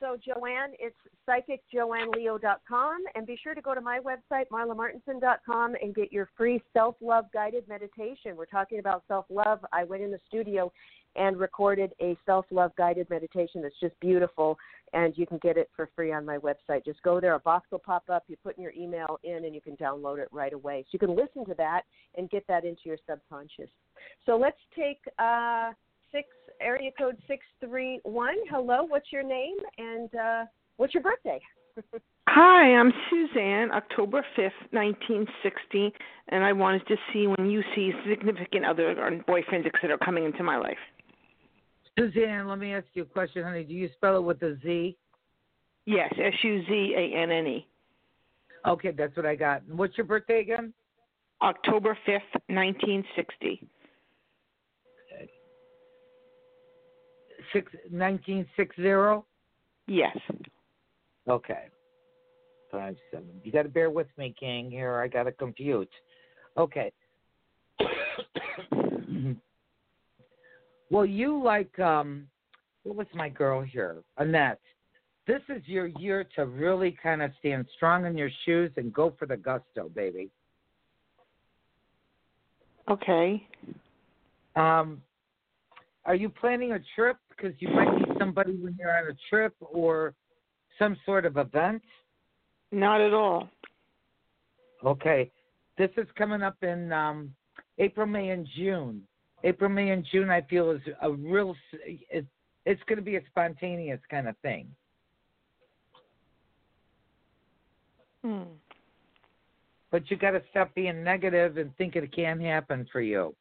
so, 0.00 0.16
Joanne, 0.16 0.72
it's 0.78 0.96
psychicjoanneleo.com. 1.28 3.04
And 3.14 3.26
be 3.26 3.38
sure 3.42 3.54
to 3.54 3.60
go 3.60 3.74
to 3.74 3.80
my 3.80 4.00
website, 4.00 4.48
marlamartenson.com, 4.52 5.76
and 5.80 5.94
get 5.94 6.12
your 6.12 6.28
free 6.36 6.60
self 6.72 6.96
love 7.00 7.26
guided 7.32 7.68
meditation. 7.68 8.36
We're 8.36 8.46
talking 8.46 8.80
about 8.80 9.04
self 9.06 9.26
love. 9.28 9.64
I 9.72 9.84
went 9.84 10.02
in 10.02 10.10
the 10.10 10.20
studio 10.26 10.72
and 11.16 11.38
recorded 11.38 11.92
a 12.00 12.16
self 12.26 12.46
love 12.50 12.72
guided 12.76 13.08
meditation 13.10 13.62
that's 13.62 13.78
just 13.80 13.98
beautiful. 14.00 14.58
And 14.94 15.12
you 15.18 15.26
can 15.26 15.38
get 15.38 15.58
it 15.58 15.68
for 15.76 15.90
free 15.94 16.12
on 16.12 16.24
my 16.24 16.38
website. 16.38 16.84
Just 16.84 17.02
go 17.02 17.20
there, 17.20 17.34
a 17.34 17.38
box 17.38 17.70
will 17.70 17.78
pop 17.78 18.04
up. 18.08 18.24
You 18.26 18.36
put 18.42 18.56
in 18.56 18.62
your 18.62 18.72
email 18.72 19.18
in, 19.22 19.44
and 19.44 19.54
you 19.54 19.60
can 19.60 19.76
download 19.76 20.18
it 20.18 20.28
right 20.32 20.54
away. 20.54 20.82
So 20.84 20.88
you 20.92 20.98
can 20.98 21.14
listen 21.14 21.44
to 21.44 21.54
that 21.58 21.82
and 22.16 22.30
get 22.30 22.46
that 22.46 22.64
into 22.64 22.82
your 22.84 22.96
subconscious. 23.08 23.68
So 24.24 24.38
let's 24.38 24.56
take 24.74 25.00
uh, 25.18 25.72
six 26.10 26.28
area 26.60 26.90
code 26.98 27.18
six 27.26 27.44
three 27.60 28.00
one. 28.04 28.36
Hello, 28.50 28.84
what's 28.84 29.12
your 29.12 29.22
name 29.22 29.56
and 29.76 30.14
uh, 30.14 30.44
what's 30.76 30.94
your 30.94 31.02
birthday? 31.02 31.40
Hi, 32.30 32.74
I'm 32.74 32.92
Suzanne, 33.08 33.70
October 33.72 34.24
5th, 34.36 34.50
1960, 34.70 35.92
and 36.28 36.44
I 36.44 36.52
wanted 36.52 36.86
to 36.88 36.96
see 37.12 37.26
when 37.26 37.48
you 37.48 37.62
see 37.74 37.90
significant 38.08 38.66
other 38.66 38.90
or 38.90 39.10
boyfriends, 39.26 39.66
etc., 39.66 39.96
coming 40.04 40.24
into 40.24 40.42
my 40.42 40.58
life. 40.58 40.76
Suzanne, 41.98 42.46
let 42.48 42.58
me 42.58 42.72
ask 42.72 42.86
you 42.94 43.02
a 43.02 43.06
question, 43.06 43.42
honey. 43.42 43.64
Do 43.64 43.74
you 43.74 43.88
spell 43.96 44.16
it 44.16 44.22
with 44.22 44.40
a 44.42 44.56
Z? 44.62 44.96
Yes, 45.84 46.12
S 46.16 46.32
U 46.42 46.62
Z 46.66 46.94
A 46.96 47.16
N 47.16 47.30
N 47.30 47.46
E. 47.46 47.66
Okay, 48.66 48.92
that's 48.92 49.16
what 49.16 49.26
I 49.26 49.34
got. 49.34 49.62
What's 49.68 49.96
your 49.96 50.06
birthday 50.06 50.40
again? 50.40 50.72
October 51.42 51.96
5th, 52.06 52.20
1960. 52.48 53.68
Six 57.52 57.72
nineteen 57.90 58.46
six 58.56 58.76
zero. 58.76 59.24
Yes. 59.86 60.16
Okay. 61.28 61.68
Five 62.70 62.96
seven. 63.10 63.40
You 63.42 63.52
got 63.52 63.62
to 63.62 63.70
bear 63.70 63.88
with 63.88 64.08
me, 64.18 64.34
King. 64.38 64.70
Here, 64.70 65.00
I 65.00 65.08
got 65.08 65.22
to 65.22 65.32
compute. 65.32 65.88
Okay. 66.58 66.92
Well, 70.90 71.06
you 71.06 71.42
like 71.42 71.78
um, 71.78 72.26
what 72.84 72.96
was 72.96 73.06
my 73.14 73.28
girl 73.28 73.60
here, 73.60 74.02
Annette? 74.16 74.60
This 75.26 75.42
is 75.50 75.62
your 75.66 75.86
year 75.86 76.26
to 76.36 76.46
really 76.46 76.96
kind 77.02 77.20
of 77.22 77.30
stand 77.38 77.66
strong 77.76 78.06
in 78.06 78.16
your 78.16 78.30
shoes 78.46 78.70
and 78.76 78.92
go 78.92 79.12
for 79.18 79.26
the 79.26 79.36
gusto, 79.36 79.90
baby. 79.94 80.30
Okay. 82.90 83.46
Um, 84.56 85.02
are 86.06 86.14
you 86.14 86.30
planning 86.30 86.72
a 86.72 86.78
trip? 86.94 87.18
Because 87.28 87.52
you 87.58 87.68
might 87.68 87.92
need 87.94 88.16
somebody 88.18 88.52
when 88.52 88.74
you're 88.80 88.96
on 88.96 89.10
a 89.10 89.16
trip 89.28 89.54
or 89.60 90.14
some 90.78 90.96
sort 91.04 91.26
of 91.26 91.36
event. 91.36 91.82
Not 92.72 93.02
at 93.02 93.12
all. 93.12 93.50
Okay. 94.84 95.30
This 95.76 95.90
is 95.98 96.06
coming 96.16 96.42
up 96.42 96.56
in 96.62 96.90
um, 96.92 97.34
April, 97.78 98.06
May, 98.06 98.30
and 98.30 98.48
June. 98.56 99.02
April, 99.44 99.70
May, 99.70 99.90
and 99.90 100.04
June, 100.10 100.30
I 100.30 100.40
feel 100.42 100.70
is 100.70 100.80
a 101.02 101.10
real. 101.10 101.54
It, 101.84 102.26
it's 102.64 102.82
going 102.86 102.98
to 102.98 103.04
be 103.04 103.16
a 103.16 103.20
spontaneous 103.30 104.00
kind 104.10 104.28
of 104.28 104.36
thing. 104.38 104.68
Hmm. 108.24 108.42
But 109.90 110.10
you 110.10 110.16
got 110.16 110.32
to 110.32 110.42
stop 110.50 110.74
being 110.74 111.02
negative 111.02 111.56
and 111.56 111.74
think 111.76 111.96
it 111.96 112.12
can 112.14 112.40
happen 112.40 112.86
for 112.92 113.00
you. 113.00 113.34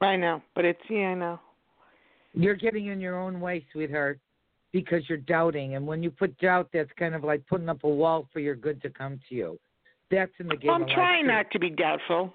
I 0.00 0.16
know, 0.16 0.42
but 0.54 0.64
it's 0.64 0.80
yeah, 0.88 1.08
I 1.08 1.14
know. 1.14 1.40
You're 2.32 2.54
getting 2.54 2.86
in 2.86 3.00
your 3.00 3.18
own 3.18 3.40
way, 3.40 3.66
sweetheart, 3.72 4.20
because 4.72 5.02
you're 5.08 5.18
doubting. 5.18 5.74
And 5.74 5.86
when 5.86 6.02
you 6.02 6.10
put 6.10 6.38
doubt, 6.38 6.68
that's 6.72 6.90
kind 6.98 7.14
of 7.14 7.24
like 7.24 7.44
putting 7.48 7.68
up 7.68 7.82
a 7.82 7.88
wall 7.88 8.28
for 8.32 8.38
your 8.38 8.54
good 8.54 8.80
to 8.82 8.90
come 8.90 9.18
to 9.28 9.34
you. 9.34 9.58
That's 10.10 10.30
in 10.38 10.46
the 10.46 10.56
game. 10.56 10.70
I'm 10.70 10.82
of 10.82 10.88
trying 10.88 11.26
not 11.26 11.50
to 11.50 11.58
be 11.58 11.70
doubtful. 11.70 12.32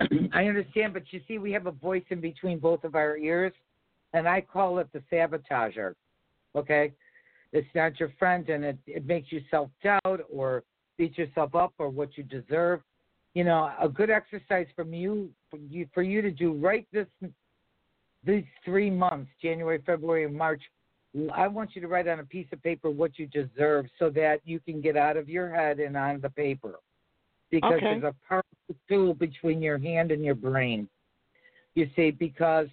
I 0.32 0.46
understand, 0.46 0.94
but 0.94 1.04
you 1.10 1.20
see, 1.26 1.38
we 1.38 1.52
have 1.52 1.66
a 1.66 1.72
voice 1.72 2.04
in 2.10 2.20
between 2.20 2.58
both 2.58 2.84
of 2.84 2.94
our 2.94 3.16
ears, 3.16 3.52
and 4.12 4.28
I 4.28 4.40
call 4.40 4.78
it 4.78 4.88
the 4.92 5.02
sabotager. 5.12 5.94
Okay, 6.56 6.92
it's 7.52 7.68
not 7.74 7.98
your 7.98 8.12
friend, 8.18 8.48
and 8.48 8.64
it 8.64 8.78
it 8.86 9.06
makes 9.06 9.32
you 9.32 9.40
self 9.50 9.70
doubt 9.82 10.20
or 10.30 10.62
beat 10.96 11.18
yourself 11.18 11.54
up 11.54 11.72
or 11.78 11.88
what 11.88 12.16
you 12.16 12.24
deserve. 12.24 12.80
You 13.34 13.44
know, 13.44 13.72
a 13.80 13.88
good 13.88 14.10
exercise 14.10 14.66
from 14.76 14.92
you 14.94 15.30
for 15.50 15.58
you 15.58 15.86
for 15.92 16.02
you 16.02 16.22
to 16.22 16.30
do 16.30 16.52
right 16.52 16.86
this 16.92 17.06
these 18.24 18.44
three 18.64 18.90
months, 18.90 19.30
January, 19.42 19.82
February, 19.84 20.24
and 20.24 20.34
March. 20.34 20.62
I 21.32 21.46
want 21.46 21.76
you 21.76 21.80
to 21.80 21.86
write 21.86 22.08
on 22.08 22.18
a 22.18 22.24
piece 22.24 22.46
of 22.52 22.60
paper 22.62 22.90
what 22.90 23.18
you 23.18 23.26
deserve 23.26 23.86
so 23.98 24.10
that 24.10 24.40
you 24.44 24.58
can 24.58 24.80
get 24.80 24.96
out 24.96 25.16
of 25.16 25.28
your 25.28 25.48
head 25.48 25.78
and 25.78 25.96
on 25.96 26.20
the 26.20 26.30
paper. 26.30 26.80
Because 27.50 27.74
Okay. 27.74 28.00
there's 28.00 28.02
a 28.02 28.14
tool 28.88 29.14
between 29.14 29.62
your 29.62 29.78
hand 29.78 30.10
and 30.10 30.24
your 30.24 30.34
brain. 30.34 30.88
You 31.74 31.88
see, 31.96 32.10
because 32.10 32.68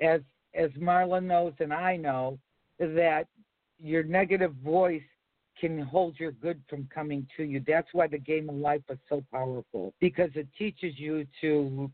as 0.00 0.20
as 0.54 0.70
Marla 0.72 1.22
knows 1.22 1.52
and 1.58 1.72
I 1.72 1.96
know 1.96 2.38
that 2.78 3.26
your 3.82 4.02
negative 4.02 4.52
voice 4.64 5.02
can 5.60 5.80
hold 5.80 6.18
your 6.18 6.32
good 6.32 6.60
from 6.68 6.88
coming 6.92 7.26
to 7.36 7.44
you. 7.44 7.62
That's 7.66 7.88
why 7.92 8.06
the 8.06 8.18
game 8.18 8.48
of 8.48 8.56
life 8.56 8.82
is 8.90 8.98
so 9.08 9.24
powerful 9.32 9.94
because 10.00 10.30
it 10.34 10.48
teaches 10.58 10.98
you 10.98 11.26
to 11.40 11.90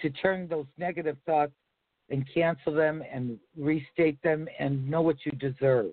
to 0.00 0.10
turn 0.10 0.48
those 0.48 0.66
negative 0.78 1.16
thoughts 1.26 1.52
and 2.08 2.26
cancel 2.32 2.74
them 2.74 3.02
and 3.12 3.38
restate 3.56 4.20
them 4.22 4.48
and 4.58 4.88
know 4.88 5.02
what 5.02 5.16
you 5.24 5.32
deserve. 5.32 5.92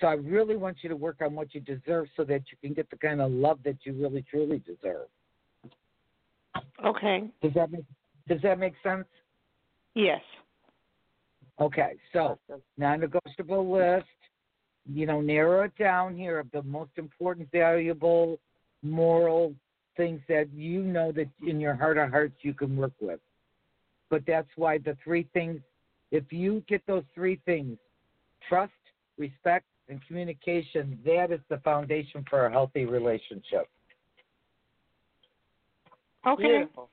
So 0.00 0.06
I 0.06 0.14
really 0.14 0.56
want 0.56 0.78
you 0.82 0.88
to 0.88 0.96
work 0.96 1.16
on 1.20 1.34
what 1.34 1.54
you 1.54 1.60
deserve 1.60 2.06
so 2.16 2.24
that 2.24 2.42
you 2.50 2.56
can 2.62 2.74
get 2.74 2.88
the 2.90 2.96
kind 2.96 3.20
of 3.20 3.30
love 3.30 3.58
that 3.64 3.76
you 3.84 3.92
really 3.92 4.24
truly 4.30 4.62
deserve. 4.66 5.08
Okay. 6.84 7.30
Does 7.42 7.52
that 7.54 7.70
make 7.70 7.84
does 8.28 8.40
that 8.42 8.58
make 8.58 8.74
sense? 8.82 9.06
Yes. 9.94 10.20
Okay, 11.60 11.94
so 12.12 12.38
non-negotiable 12.78 13.70
list. 13.70 14.06
You 14.90 15.06
know, 15.06 15.20
narrow 15.20 15.64
it 15.64 15.76
down 15.78 16.16
here 16.16 16.38
of 16.38 16.50
the 16.52 16.62
most 16.62 16.92
important, 16.96 17.48
valuable, 17.52 18.38
moral 18.82 19.54
things 19.96 20.20
that 20.28 20.48
you 20.54 20.82
know 20.82 21.12
that 21.12 21.28
in 21.46 21.60
your 21.60 21.74
heart 21.74 21.98
of 21.98 22.10
hearts 22.10 22.36
you 22.40 22.54
can 22.54 22.76
work 22.76 22.92
with. 23.00 23.20
But 24.08 24.22
that's 24.26 24.48
why 24.56 24.78
the 24.78 24.96
three 25.04 25.28
things. 25.32 25.60
If 26.10 26.32
you 26.32 26.64
get 26.68 26.82
those 26.86 27.04
three 27.14 27.40
things, 27.44 27.78
trust, 28.48 28.72
respect, 29.18 29.66
and 29.88 30.00
communication, 30.06 30.98
that 31.04 31.30
is 31.30 31.40
the 31.48 31.58
foundation 31.58 32.24
for 32.28 32.46
a 32.46 32.50
healthy 32.50 32.84
relationship. 32.84 33.68
Okay. 36.26 36.42
Beautiful. 36.42 36.90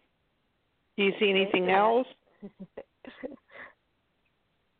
Do 0.96 1.04
you 1.04 1.12
see 1.20 1.30
anything 1.30 1.66
Thank 1.66 1.78
else? 1.78 2.08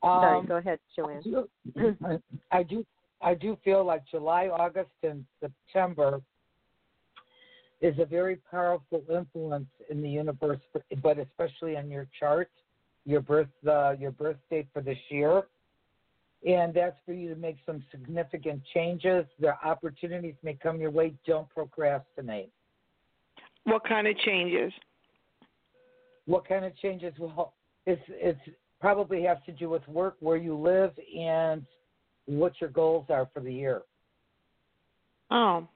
Sorry, 0.04 0.40
Um, 0.40 0.46
go 0.46 0.56
ahead, 0.58 0.80
Joanne. 0.96 1.48
I- 2.06 2.20
I 2.52 2.64
do 2.64 2.86
I 3.20 3.34
do 3.34 3.58
feel 3.64 3.84
like 3.84 4.06
July, 4.06 4.48
August, 4.48 4.92
and 5.02 5.26
September 5.40 6.22
is 7.82 7.98
a 8.00 8.06
very 8.06 8.38
powerful 8.50 9.04
influence 9.10 9.70
in 9.90 10.02
the 10.02 10.10
universe, 10.10 10.60
but 11.02 11.18
especially 11.18 11.76
on 11.78 11.90
your 11.90 12.08
chart, 12.20 12.50
your 13.06 13.22
birth 13.22 13.50
uh, 13.68 13.96
your 14.00 14.12
birth 14.12 14.38
date 14.50 14.68
for 14.72 14.82
this 14.82 15.00
year, 15.10 15.48
and 16.46 16.74
that's 16.74 16.98
for 17.06 17.14
you 17.14 17.30
to 17.30 17.36
make 17.36 17.58
some 17.66 17.84
significant 17.92 18.62
changes. 18.74 19.26
The 19.40 19.54
opportunities 19.66 20.36
may 20.44 20.54
come 20.54 20.80
your 20.80 20.92
way. 20.92 21.16
Don't 21.26 21.50
procrastinate. 21.50 22.52
What 23.68 23.86
kind 23.86 24.08
of 24.08 24.18
changes? 24.20 24.72
What 26.26 26.48
kind 26.48 26.64
of 26.64 26.76
changes? 26.78 27.14
Well, 27.20 27.54
it's 27.86 28.02
it's 28.08 28.40
probably 28.80 29.24
has 29.24 29.38
to 29.46 29.52
do 29.52 29.70
with 29.70 29.86
work, 29.90 30.16
where 30.22 30.38
you 30.38 30.58
live, 30.58 30.92
and 31.18 31.66
what 32.28 32.54
your 32.62 32.70
goals 32.70 33.08
are 33.10 33.28
for 33.34 33.42
the 33.42 33.54
year. 33.54 33.82
Oh. 35.32 35.68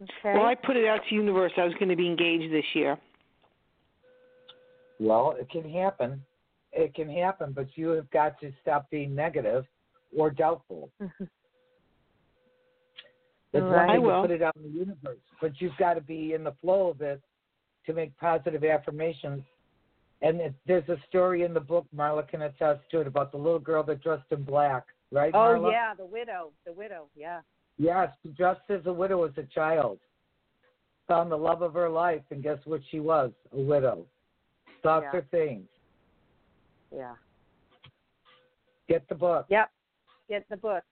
Okay. 0.00 0.10
Well, 0.24 0.46
I 0.46 0.54
put 0.54 0.76
it 0.76 0.86
out 0.86 1.00
to 1.08 1.14
universe. 1.14 1.50
I 1.56 1.64
was 1.64 1.74
going 1.74 1.88
to 1.88 1.96
be 1.96 2.06
engaged 2.06 2.52
this 2.52 2.64
year. 2.74 2.96
Well, 5.00 5.34
it 5.40 5.50
can 5.50 5.68
happen. 5.68 6.22
It 6.72 6.94
can 6.94 7.10
happen, 7.10 7.52
but 7.52 7.66
you 7.74 7.88
have 7.88 8.08
got 8.10 8.40
to 8.42 8.52
stop 8.62 8.88
being 8.90 9.12
negative 9.12 9.64
or 10.16 10.30
doubtful. 10.30 10.90
Mm-hmm. 11.02 11.24
It's 13.52 13.62
Right. 13.64 13.90
I 13.90 13.98
will. 13.98 14.22
to 14.22 14.28
put 14.28 14.30
it 14.30 14.42
out 14.42 14.56
in 14.56 14.62
the 14.64 14.68
universe, 14.68 15.18
but 15.40 15.60
you've 15.60 15.76
got 15.78 15.94
to 15.94 16.00
be 16.00 16.34
in 16.34 16.44
the 16.44 16.52
flow 16.60 16.88
of 16.88 17.00
it 17.00 17.22
to 17.86 17.92
make 17.94 18.16
positive 18.18 18.62
affirmations. 18.62 19.42
And 20.20 20.40
it, 20.40 20.54
there's 20.66 20.88
a 20.88 20.98
story 21.08 21.44
in 21.44 21.54
the 21.54 21.60
book, 21.60 21.86
Marla 21.94 22.26
can 22.28 22.42
attest 22.42 22.80
to 22.90 23.00
it, 23.00 23.06
about 23.06 23.30
the 23.32 23.38
little 23.38 23.58
girl 23.60 23.82
that 23.84 24.02
dressed 24.02 24.30
in 24.32 24.42
black, 24.42 24.84
right, 25.12 25.32
oh 25.34 25.38
Marla? 25.38 25.70
yeah, 25.72 25.94
the 25.94 26.04
widow, 26.04 26.50
the 26.66 26.72
widow, 26.72 27.08
yeah. 27.16 27.40
Yes, 27.78 28.10
dressed 28.36 28.68
as 28.68 28.84
a 28.86 28.92
widow 28.92 29.22
as 29.24 29.30
a 29.38 29.44
child. 29.44 29.98
Found 31.06 31.30
the 31.30 31.36
love 31.38 31.62
of 31.62 31.72
her 31.74 31.88
life, 31.88 32.22
and 32.30 32.42
guess 32.42 32.58
what 32.66 32.80
she 32.90 33.00
was? 33.00 33.30
A 33.52 33.60
widow. 33.60 34.04
Thoughts 34.82 35.06
Yeah. 35.12 35.18
are 35.20 35.22
things. 35.30 35.68
Yeah. 36.94 37.14
Get 38.88 39.08
the 39.08 39.14
book. 39.14 39.46
Yep. 39.48 39.70
Get 40.28 40.48
the 40.50 40.56
book. 40.56 40.82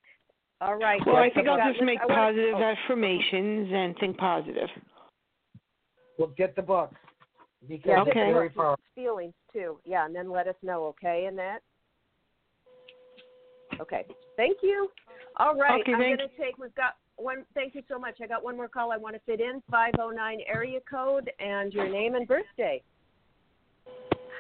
All 0.61 0.77
right. 0.77 1.01
Well, 1.07 1.16
I 1.16 1.31
think 1.31 1.49
I'll 1.49 1.73
just 1.73 1.83
make 1.83 1.99
positive 2.09 2.55
oh, 2.57 2.62
affirmations 2.62 3.71
and 3.73 3.97
think 3.99 4.16
positive. 4.16 4.69
Well, 6.19 6.33
get 6.37 6.57
the 6.57 6.62
book 6.62 6.95
because 7.69 7.87
Yeah, 7.87 8.01
it's 8.01 8.11
Okay. 8.11 8.33
very 8.33 8.51
powerful. 8.51 8.83
feelings 8.95 9.35
too. 9.53 9.79
Yeah, 9.85 10.07
and 10.07 10.14
then 10.14 10.31
let 10.31 10.49
us 10.49 10.55
know, 10.62 10.85
okay, 10.87 11.27
and 11.27 11.38
that. 11.38 11.61
Okay. 13.81 14.07
Thank 14.37 14.59
you. 14.62 14.90
All 15.37 15.55
right. 15.55 15.83
Okay, 15.83 15.92
I'm 15.92 15.99
gonna 15.99 16.29
take 16.38 16.57
we've 16.59 16.75
got 16.75 16.97
one 17.16 17.45
thank 17.55 17.75
you 17.75 17.83
so 17.88 17.99
much. 17.99 18.16
I 18.23 18.27
got 18.27 18.42
one 18.42 18.57
more 18.57 18.69
call 18.69 18.90
I 18.90 18.97
want 18.97 19.14
to 19.14 19.21
fit 19.27 19.40
in. 19.40 19.62
Five 19.71 19.95
oh 19.99 20.11
nine 20.11 20.38
area 20.49 20.81
code 20.90 21.31
and 21.38 21.75
your 21.75 21.88
name 21.88 22.14
and 22.14 22.27
birthday. 22.27 22.83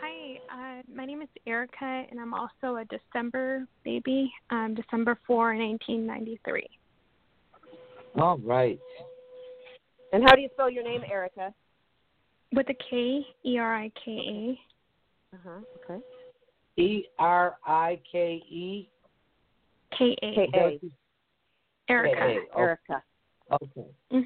Hi, 0.00 0.38
uh, 0.52 0.82
my 0.94 1.06
name 1.06 1.22
is 1.22 1.28
Erica, 1.46 2.04
and 2.10 2.20
I'm 2.20 2.34
also 2.34 2.76
a 2.76 2.84
December 2.84 3.66
baby, 3.84 4.30
um, 4.50 4.74
December 4.74 5.18
4, 5.26 5.54
1993. 5.56 6.68
All 8.18 8.38
right. 8.38 8.78
And 10.12 10.22
how 10.22 10.34
do 10.34 10.42
you 10.42 10.48
spell 10.52 10.70
your 10.70 10.84
name, 10.84 11.02
Erica? 11.10 11.52
With 12.52 12.66
a 12.68 12.74
K, 12.90 13.26
E 13.44 13.58
R 13.58 13.74
I 13.74 13.90
K 14.04 14.58
Uh-huh. 15.34 15.60
Okay. 15.90 16.04
E 16.76 17.04
R 17.18 17.56
I 17.66 18.00
K 18.10 18.42
E. 18.50 18.88
A. 19.92 19.96
K 19.96 20.16
A. 20.22 20.28
K 20.30 20.50
A. 20.54 20.80
Erica. 21.88 22.40
Oh, 22.54 22.60
Erica. 22.60 23.02
Okay. 23.52 23.86
Mhm. 24.12 24.24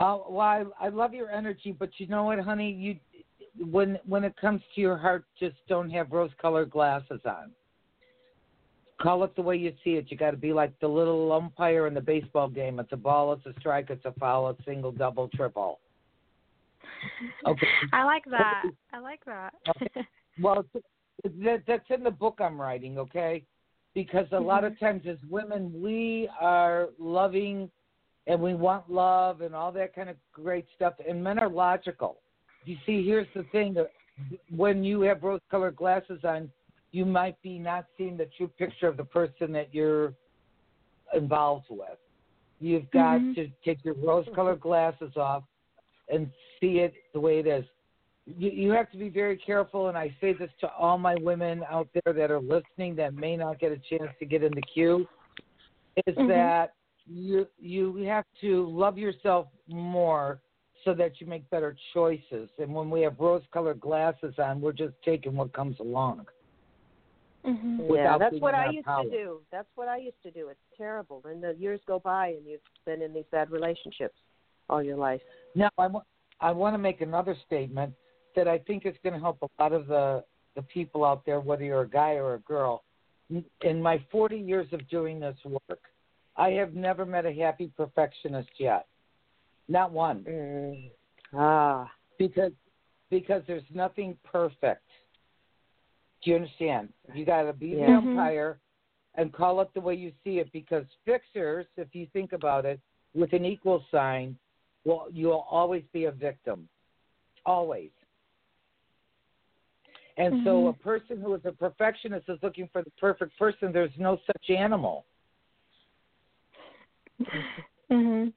Uh, 0.00 0.18
well, 0.28 0.40
I, 0.40 0.64
I 0.80 0.88
love 0.88 1.14
your 1.14 1.30
energy, 1.30 1.72
but 1.72 1.90
you 1.98 2.06
know 2.08 2.24
what, 2.24 2.38
honey? 2.40 2.70
You 2.70 2.96
when 3.58 3.98
when 4.06 4.24
it 4.24 4.36
comes 4.36 4.62
to 4.74 4.80
your 4.80 4.96
heart, 4.96 5.24
just 5.38 5.56
don't 5.68 5.90
have 5.90 6.12
rose-colored 6.12 6.70
glasses 6.70 7.20
on. 7.24 7.50
Call 9.00 9.24
it 9.24 9.34
the 9.36 9.42
way 9.42 9.56
you 9.56 9.72
see 9.82 9.94
it. 9.94 10.06
You 10.08 10.16
got 10.16 10.30
to 10.30 10.36
be 10.36 10.52
like 10.52 10.78
the 10.80 10.88
little 10.88 11.32
umpire 11.32 11.86
in 11.86 11.94
the 11.94 12.00
baseball 12.00 12.48
game. 12.48 12.78
It's 12.78 12.92
a 12.92 12.96
ball, 12.96 13.32
it's 13.32 13.44
a 13.46 13.58
strike, 13.58 13.90
it's 13.90 14.04
a 14.04 14.12
foul, 14.12 14.48
it's 14.50 14.64
single, 14.64 14.92
double, 14.92 15.28
triple. 15.28 15.80
Okay. 17.46 17.66
I 17.92 18.04
like 18.04 18.24
that. 18.30 18.64
I 18.92 18.98
like 18.98 19.24
that. 19.26 19.52
okay. 19.68 20.06
Well, 20.40 20.64
that, 21.22 21.62
that's 21.66 21.84
in 21.90 22.02
the 22.02 22.10
book 22.10 22.38
I'm 22.40 22.60
writing, 22.60 22.98
okay? 22.98 23.44
Because 23.94 24.26
a 24.32 24.40
lot 24.40 24.64
of 24.64 24.72
mm-hmm. 24.74 24.84
times 24.84 25.02
as 25.08 25.18
women, 25.28 25.72
we 25.82 26.28
are 26.40 26.88
loving 26.98 27.70
and 28.26 28.40
we 28.40 28.54
want 28.54 28.90
love 28.90 29.40
and 29.40 29.54
all 29.54 29.70
that 29.72 29.94
kind 29.94 30.08
of 30.08 30.16
great 30.32 30.66
stuff. 30.74 30.94
And 31.06 31.22
men 31.22 31.38
are 31.38 31.48
logical. 31.48 32.18
You 32.64 32.76
see, 32.86 33.04
here's 33.04 33.26
the 33.34 33.44
thing: 33.44 33.74
that 33.74 33.90
when 34.54 34.84
you 34.84 35.00
have 35.02 35.22
rose-colored 35.22 35.76
glasses 35.76 36.20
on, 36.24 36.50
you 36.92 37.04
might 37.04 37.40
be 37.42 37.58
not 37.58 37.86
seeing 37.96 38.16
the 38.16 38.28
true 38.36 38.48
picture 38.48 38.86
of 38.86 38.96
the 38.96 39.04
person 39.04 39.52
that 39.52 39.74
you're 39.74 40.14
involved 41.12 41.66
with. 41.68 41.98
You've 42.60 42.90
got 42.90 43.20
Mhm. 43.20 43.34
to 43.34 43.48
take 43.64 43.84
your 43.84 43.94
rose-colored 43.94 44.60
glasses 44.60 45.16
off 45.16 45.44
and 46.08 46.30
see 46.60 46.78
it 46.80 46.94
the 47.12 47.20
way 47.20 47.38
it 47.40 47.46
is. 47.46 47.64
You, 48.26 48.50
you 48.50 48.70
have 48.70 48.90
to 48.92 48.96
be 48.96 49.10
very 49.10 49.36
careful, 49.36 49.88
and 49.88 49.98
I 49.98 50.14
say 50.20 50.32
this 50.32 50.50
to 50.60 50.72
all 50.74 50.96
my 50.96 51.16
women 51.16 51.62
out 51.68 51.88
there 51.92 52.14
that 52.14 52.30
are 52.30 52.40
listening 52.40 52.94
that 52.96 53.14
may 53.14 53.36
not 53.36 53.58
get 53.58 53.72
a 53.72 53.78
chance 53.78 54.10
to 54.18 54.24
get 54.24 54.42
in 54.42 54.52
the 54.54 54.62
queue, 54.62 55.06
is 56.06 56.16
Mhm. 56.16 56.28
that 56.28 56.74
you 57.06 57.46
you 57.58 57.96
have 58.04 58.24
to 58.40 58.66
love 58.70 58.96
yourself 58.96 59.48
more 59.68 60.40
so 60.84 60.94
that 60.94 61.20
you 61.20 61.26
make 61.26 61.48
better 61.50 61.76
choices. 61.92 62.48
And 62.58 62.74
when 62.74 62.90
we 62.90 63.00
have 63.02 63.18
rose-colored 63.18 63.80
glasses 63.80 64.34
on, 64.38 64.60
we're 64.60 64.72
just 64.72 64.94
taking 65.04 65.34
what 65.36 65.52
comes 65.52 65.78
along. 65.80 66.26
Mhm. 67.44 67.94
Yeah, 67.94 68.16
that's 68.18 68.40
what 68.40 68.54
I 68.54 68.70
used 68.70 68.86
power. 68.86 69.04
to 69.04 69.10
do. 69.10 69.42
That's 69.50 69.68
what 69.74 69.88
I 69.88 69.98
used 69.98 70.22
to 70.22 70.30
do. 70.30 70.48
It's 70.48 70.60
terrible. 70.76 71.22
And 71.24 71.42
the 71.42 71.54
years 71.54 71.80
go 71.86 71.98
by, 71.98 72.28
and 72.28 72.46
you've 72.46 72.60
been 72.84 73.02
in 73.02 73.12
these 73.12 73.26
bad 73.30 73.50
relationships 73.50 74.18
all 74.70 74.82
your 74.82 74.96
life. 74.96 75.22
Now, 75.54 75.68
I 75.76 75.88
wa- 75.88 76.04
I 76.40 76.52
want 76.52 76.74
to 76.74 76.78
make 76.78 77.00
another 77.00 77.34
statement 77.46 77.94
that 78.34 78.48
I 78.48 78.58
think 78.58 78.86
is 78.86 78.96
going 79.02 79.12
to 79.12 79.20
help 79.20 79.42
a 79.42 79.48
lot 79.62 79.72
of 79.72 79.86
the 79.86 80.24
the 80.54 80.62
people 80.62 81.04
out 81.04 81.24
there, 81.24 81.40
whether 81.40 81.64
you're 81.64 81.80
a 81.82 81.88
guy 81.88 82.14
or 82.14 82.34
a 82.34 82.38
girl. 82.40 82.84
In- 83.28 83.44
In 83.62 83.82
my 83.82 83.98
40 84.10 84.38
years 84.38 84.72
of 84.72 84.86
doing 84.88 85.18
this 85.18 85.36
work, 85.44 85.90
I 86.36 86.50
have 86.52 86.74
never 86.74 87.04
met 87.04 87.26
a 87.26 87.32
happy 87.32 87.68
perfectionist 87.76 88.50
yet. 88.58 88.86
Not 89.68 89.92
one. 89.92 90.24
Mm. 90.24 90.90
Ah. 91.32 91.90
because 92.18 92.52
because 93.10 93.42
there's 93.46 93.64
nothing 93.72 94.16
perfect. 94.24 94.82
Do 96.22 96.30
you 96.30 96.36
understand? 96.36 96.92
You 97.12 97.24
got 97.24 97.42
to 97.42 97.52
be 97.52 97.74
the 97.74 97.82
Yeah. 97.82 97.98
umpire 97.98 98.58
and 99.14 99.32
call 99.32 99.60
it 99.60 99.72
the 99.74 99.80
way 99.80 99.94
you 99.94 100.12
see 100.24 100.38
it. 100.38 100.50
Because 100.52 100.86
fixers, 101.04 101.66
if 101.76 101.94
you 101.94 102.06
think 102.12 102.32
about 102.32 102.64
it, 102.64 102.80
with 103.14 103.32
an 103.32 103.44
equal 103.44 103.84
sign, 103.90 104.36
well, 104.84 105.08
you'll 105.12 105.46
always 105.50 105.84
be 105.92 106.06
a 106.06 106.10
victim, 106.10 106.68
always. 107.46 107.90
And 110.16 110.44
so, 110.44 110.64
Mhm. 110.64 110.68
a 110.70 110.72
person 110.72 111.20
who 111.20 111.34
is 111.34 111.44
a 111.44 111.52
perfectionist 111.52 112.28
is 112.28 112.42
looking 112.42 112.68
for 112.68 112.82
the 112.82 112.90
perfect 112.92 113.36
person. 113.38 113.72
There's 113.72 113.96
no 113.98 114.16
such 114.26 114.50
animal. 114.50 115.06
Mhm. 117.90 118.32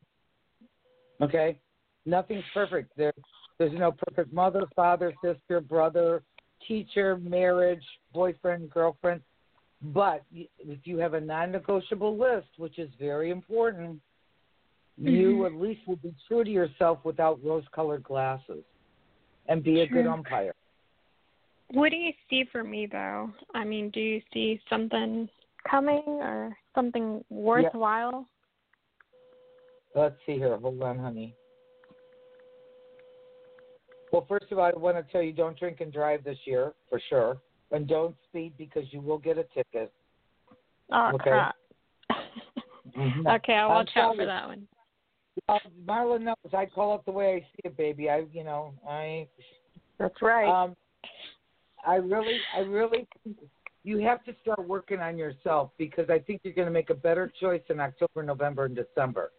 Okay, 1.21 1.59
nothing's 2.05 2.43
perfect. 2.53 2.91
There, 2.95 3.13
there's 3.57 3.73
no 3.73 3.91
perfect 3.91 4.31
mother, 4.31 4.63
father, 4.75 5.13
sister, 5.23 5.61
brother, 5.61 6.23
teacher, 6.67 7.17
marriage, 7.17 7.83
boyfriend, 8.13 8.69
girlfriend. 8.69 9.21
But 9.81 10.23
if 10.31 10.79
you 10.85 10.97
have 10.97 11.13
a 11.13 11.21
non-negotiable 11.21 12.17
list, 12.17 12.47
which 12.57 12.79
is 12.79 12.89
very 12.99 13.29
important, 13.29 14.01
you 14.97 15.37
Mhm. 15.39 15.45
at 15.45 15.53
least 15.53 15.87
will 15.87 15.97
be 15.97 16.13
true 16.27 16.43
to 16.43 16.49
yourself 16.49 17.03
without 17.05 17.43
rose-colored 17.43 18.03
glasses, 18.03 18.63
and 19.47 19.63
be 19.63 19.81
a 19.81 19.87
good 19.87 20.07
umpire. 20.07 20.53
What 21.71 21.89
do 21.89 21.97
you 21.97 22.13
see 22.29 22.45
for 22.45 22.63
me 22.63 22.85
though? 22.87 23.31
I 23.53 23.63
mean, 23.63 23.89
do 23.89 23.99
you 23.99 24.21
see 24.33 24.59
something 24.69 25.29
coming 25.69 26.03
or 26.07 26.57
something 26.73 27.23
worthwhile? 27.29 28.27
Let's 29.95 30.15
see 30.25 30.33
here. 30.33 30.57
Hold 30.57 30.81
on, 30.81 30.99
honey. 30.99 31.35
Well, 34.11 34.25
first 34.27 34.45
of 34.51 34.59
all, 34.59 34.65
I 34.65 34.71
want 34.77 34.95
to 34.97 35.11
tell 35.11 35.21
you 35.21 35.33
don't 35.33 35.57
drink 35.59 35.81
and 35.81 35.91
drive 35.91 36.23
this 36.23 36.37
year 36.45 36.73
for 36.89 36.99
sure, 37.09 37.37
and 37.71 37.87
don't 37.87 38.15
speed 38.29 38.53
because 38.57 38.83
you 38.91 39.01
will 39.01 39.17
get 39.17 39.37
a 39.37 39.43
ticket. 39.53 39.91
Oh 40.91 41.11
Okay. 41.15 41.29
crap. 41.29 41.55
Mhm. 42.95 43.27
okay, 43.35 43.55
I'll 43.55 43.69
I'm 43.69 43.75
watch 43.75 43.89
out 43.95 44.15
for 44.15 44.17
sorry. 44.17 44.25
that 44.25 44.47
one. 44.47 44.67
Well, 45.47 45.59
Marlon 45.85 46.21
knows 46.21 46.35
I 46.53 46.65
call 46.65 46.95
it 46.95 47.01
the 47.05 47.11
way 47.11 47.35
I 47.35 47.39
see 47.39 47.61
it, 47.65 47.77
baby. 47.77 48.09
I, 48.09 48.25
you 48.31 48.43
know, 48.43 48.73
I. 48.87 49.27
That's 49.99 50.21
right. 50.21 50.47
Um, 50.47 50.75
I 51.85 51.95
really, 51.95 52.39
I 52.55 52.59
really, 52.59 53.07
you 53.83 53.99
have 53.99 54.23
to 54.25 54.35
start 54.41 54.67
working 54.67 54.99
on 54.99 55.17
yourself 55.17 55.71
because 55.77 56.09
I 56.09 56.19
think 56.19 56.41
you're 56.43 56.53
going 56.53 56.67
to 56.67 56.73
make 56.73 56.89
a 56.89 56.95
better 56.95 57.31
choice 57.39 57.61
in 57.69 57.79
October, 57.79 58.23
November, 58.23 58.65
and 58.65 58.75
December. 58.75 59.31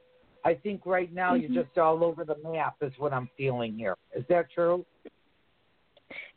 I 0.44 0.54
think 0.54 0.86
right 0.86 1.12
now 1.12 1.34
Mhm. 1.34 1.42
you're 1.52 1.64
just 1.64 1.76
all 1.78 2.04
over 2.04 2.24
the 2.24 2.36
map, 2.38 2.76
is 2.80 2.96
what 2.98 3.12
I'm 3.12 3.28
feeling 3.36 3.76
here. 3.76 3.96
Is 4.14 4.26
that 4.28 4.50
true? 4.50 4.84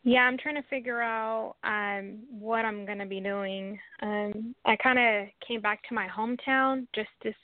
Yeah, 0.03 0.23
I'm 0.23 0.37
trying 0.37 0.55
to 0.55 0.63
figure 0.63 1.01
out 1.01 1.55
um 1.63 2.25
what 2.31 2.65
I'm 2.65 2.85
gonna 2.85 3.05
be 3.05 3.21
doing. 3.21 3.79
Um 4.01 4.55
I 4.65 4.75
kinda 4.75 5.29
came 5.47 5.61
back 5.61 5.83
to 5.87 5.93
my 5.93 6.07
hometown 6.07 6.87
just 6.93 7.09
this 7.21 7.35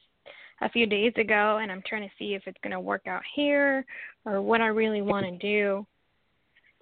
a 0.61 0.69
few 0.69 0.87
days 0.87 1.13
ago 1.17 1.57
and 1.57 1.71
I'm 1.71 1.83
trying 1.83 2.07
to 2.09 2.15
see 2.17 2.33
if 2.33 2.47
it's 2.47 2.57
gonna 2.63 2.81
work 2.81 3.05
out 3.07 3.23
here 3.35 3.85
or 4.25 4.41
what 4.41 4.59
I 4.59 4.67
really 4.67 5.01
wanna 5.03 5.37
do. 5.37 5.85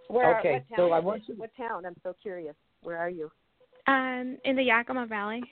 Where? 0.08 0.40
okay, 0.40 0.64
what 0.70 0.78
so 0.78 0.92
I 0.94 1.00
is 1.00 1.04
want 1.04 1.28
you- 1.28 1.36
What 1.36 1.54
town? 1.56 1.86
I'm 1.86 1.96
so 2.02 2.14
curious. 2.14 2.56
Where 2.82 2.98
are 2.98 3.10
you? 3.10 3.30
Um 3.88 4.38
in 4.46 4.56
the 4.56 4.64
Yakima 4.64 5.06
Valley. 5.06 5.44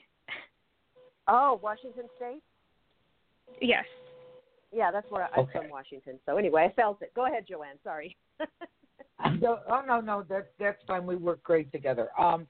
Oh, 1.28 1.54
Washington 1.62 2.08
State. 2.16 2.42
Yes. 3.60 3.86
Yeah, 4.74 4.90
that's 4.90 5.10
where 5.10 5.24
I, 5.24 5.28
I'm 5.34 5.40
Okay. 5.44 5.58
from, 5.60 5.70
Washington. 5.70 6.18
So 6.26 6.36
anyway, 6.36 6.68
I 6.70 6.74
felt 6.74 7.00
it. 7.00 7.12
Go 7.14 7.26
ahead, 7.26 7.46
Joanne. 7.48 7.78
Sorry. 7.82 8.16
No, 9.40 9.60
oh 9.68 9.82
no, 9.86 10.00
no, 10.00 10.24
that's 10.28 10.48
that's 10.58 10.82
fine. 10.86 11.06
We 11.06 11.16
work 11.16 11.42
great 11.42 11.70
together. 11.72 12.08
Um, 12.18 12.46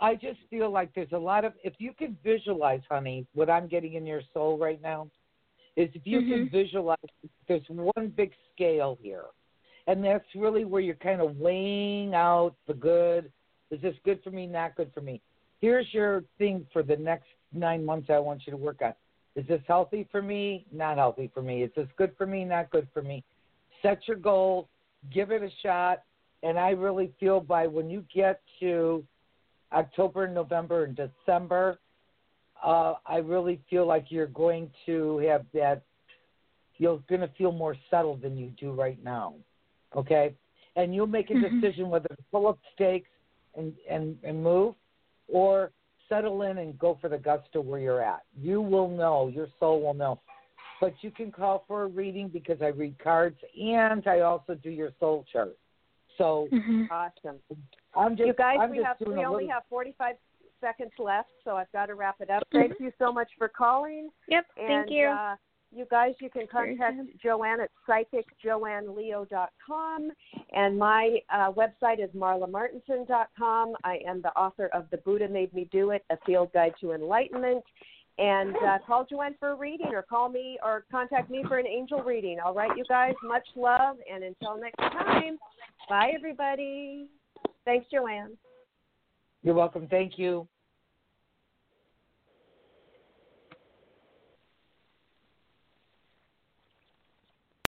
I 0.00 0.14
just 0.14 0.40
feel 0.50 0.68
like 0.70 0.92
there's 0.94 1.12
a 1.12 1.18
lot 1.18 1.44
of 1.44 1.54
if 1.62 1.74
you 1.78 1.92
can 1.96 2.18
visualize, 2.22 2.80
honey, 2.90 3.26
what 3.34 3.48
I'm 3.48 3.66
getting 3.68 3.94
in 3.94 4.04
your 4.04 4.20
soul 4.34 4.58
right 4.58 4.82
now 4.82 5.08
is 5.76 5.88
if 5.94 6.02
you 6.04 6.20
can 6.22 6.46
Mhm. 6.46 6.50
visualize 6.50 6.98
there's 7.46 7.66
one 7.70 8.08
big 8.08 8.34
scale 8.52 8.98
here. 9.00 9.26
And 9.86 10.04
that's 10.04 10.26
really 10.34 10.64
where 10.64 10.82
you're 10.82 10.96
kind 10.96 11.22
of 11.22 11.38
weighing 11.38 12.14
out 12.14 12.56
the 12.66 12.74
good. 12.74 13.32
Is 13.70 13.80
this 13.80 13.96
good 14.04 14.22
for 14.22 14.30
me, 14.30 14.46
not 14.46 14.74
good 14.74 14.92
for 14.92 15.00
me? 15.00 15.22
Here's 15.60 15.92
your 15.94 16.24
thing 16.36 16.66
for 16.72 16.82
the 16.82 16.96
next 16.96 17.28
nine 17.52 17.84
months 17.84 18.10
I 18.10 18.18
want 18.18 18.46
you 18.46 18.50
to 18.50 18.56
work 18.56 18.82
on. 18.82 18.92
Is 19.38 19.46
this 19.46 19.62
healthy 19.68 20.08
for 20.10 20.20
me? 20.20 20.66
Not 20.72 20.96
healthy 20.96 21.30
for 21.32 21.42
me. 21.42 21.62
Is 21.62 21.70
this 21.76 21.86
good 21.96 22.12
for 22.18 22.26
me? 22.26 22.44
Not 22.44 22.70
good 22.70 22.88
for 22.92 23.02
me. 23.02 23.22
Set 23.82 24.00
your 24.08 24.16
goals, 24.16 24.66
give 25.12 25.30
it 25.30 25.42
a 25.42 25.50
shot, 25.62 26.02
and 26.42 26.58
I 26.58 26.70
really 26.70 27.12
feel 27.20 27.40
by 27.40 27.68
when 27.68 27.88
you 27.88 28.04
get 28.12 28.40
to 28.58 29.04
October, 29.72 30.26
November, 30.26 30.84
and 30.84 30.96
December, 30.96 31.78
uh, 32.64 32.94
I 33.06 33.18
really 33.18 33.60
feel 33.70 33.86
like 33.86 34.06
you're 34.08 34.26
going 34.26 34.72
to 34.86 35.18
have 35.18 35.46
that. 35.54 35.82
You're 36.78 37.00
going 37.08 37.20
to 37.20 37.30
feel 37.38 37.52
more 37.52 37.76
settled 37.90 38.22
than 38.22 38.36
you 38.36 38.52
do 38.58 38.72
right 38.72 38.98
now. 39.04 39.34
Okay, 39.94 40.34
and 40.74 40.92
you'll 40.92 41.06
make 41.06 41.30
a 41.30 41.34
Mhm. 41.34 41.60
decision 41.60 41.90
whether 41.90 42.08
to 42.08 42.22
pull 42.32 42.48
up 42.48 42.58
stakes 42.74 43.10
and 43.54 43.76
and 43.88 44.18
and 44.24 44.42
move, 44.42 44.74
or 45.28 45.70
settle 46.08 46.42
in 46.42 46.58
and 46.58 46.78
go 46.78 46.98
for 47.00 47.08
the 47.08 47.18
gusto 47.18 47.60
where 47.60 47.80
you're 47.80 48.02
at. 48.02 48.22
You 48.36 48.60
will 48.60 48.88
know. 48.88 49.28
Your 49.28 49.48
soul 49.58 49.82
will 49.82 49.94
know. 49.94 50.20
But 50.80 50.94
you 51.02 51.10
can 51.10 51.32
call 51.32 51.64
for 51.66 51.82
a 51.82 51.86
reading 51.86 52.28
because 52.28 52.58
I 52.62 52.68
read 52.68 52.98
cards 53.02 53.38
and 53.60 54.06
I 54.06 54.20
also 54.20 54.54
do 54.54 54.70
your 54.70 54.92
soul 55.00 55.24
chart. 55.30 55.56
So 56.16 56.48
Mhm. 56.52 56.88
Awesome. 56.90 57.40
I'm 57.94 58.16
just 58.16 58.26
you 58.26 58.32
guys, 58.34 58.58
I'm 58.60 58.70
we 58.70 58.78
just 58.78 58.86
have 58.86 59.00
we 59.00 59.14
only 59.14 59.44
little, 59.44 59.48
have 59.50 59.66
45 59.68 60.16
seconds 60.60 60.92
left, 60.98 61.30
so 61.44 61.56
I've 61.56 61.70
got 61.72 61.86
to 61.86 61.94
wrap 61.94 62.20
it 62.20 62.30
up. 62.30 62.44
Mhm. 62.50 62.60
Thank 62.60 62.80
you 62.80 62.92
so 62.98 63.12
much 63.12 63.32
for 63.36 63.48
calling. 63.48 64.10
Yep, 64.28 64.46
And, 64.56 64.66
thank 64.66 64.90
you. 64.90 65.08
Uh, 65.08 65.36
you 65.70 65.86
guys, 65.90 66.14
you 66.20 66.30
can 66.30 66.46
contact. 66.50 66.96
Joanne 67.22 67.60
at 67.60 67.70
psychicjoanneleo.com, 67.88 70.10
and 70.52 70.78
my 70.78 71.18
uh, 71.32 71.52
website 71.52 72.02
is 72.02 72.10
marlamartenson.com. 72.14 73.74
I 73.84 73.98
am 74.06 74.22
the 74.22 74.30
author 74.30 74.70
of 74.72 74.86
The 74.90 74.96
Buddha 74.98 75.28
Made 75.28 75.52
Me 75.52 75.68
Do 75.70 75.90
It: 75.90 76.04
A 76.10 76.16
Field 76.24 76.50
Guide 76.52 76.72
to 76.80 76.92
Enlightenment. 76.92 77.64
And 78.20 78.56
uh, 78.56 78.78
call 78.84 79.06
Joanne 79.08 79.36
for 79.38 79.50
a 79.50 79.54
reading, 79.54 79.92
or 79.92 80.02
call 80.02 80.28
me, 80.28 80.58
or 80.64 80.84
contact 80.90 81.30
me 81.30 81.44
for 81.46 81.58
an 81.58 81.68
angel 81.68 82.02
reading. 82.02 82.38
All 82.44 82.52
right, 82.52 82.76
you 82.76 82.82
guys. 82.88 83.14
Much 83.22 83.46
love, 83.54 83.96
and 84.12 84.24
until 84.24 84.58
next 84.60 84.78
time, 84.78 85.38
bye, 85.88 86.10
everybody. 86.16 87.06
Thanks, 87.64 87.86
Joanne. 87.92 88.36
You're 89.42 89.54
welcome. 89.54 89.86
Thank 89.88 90.18
you. 90.18 90.48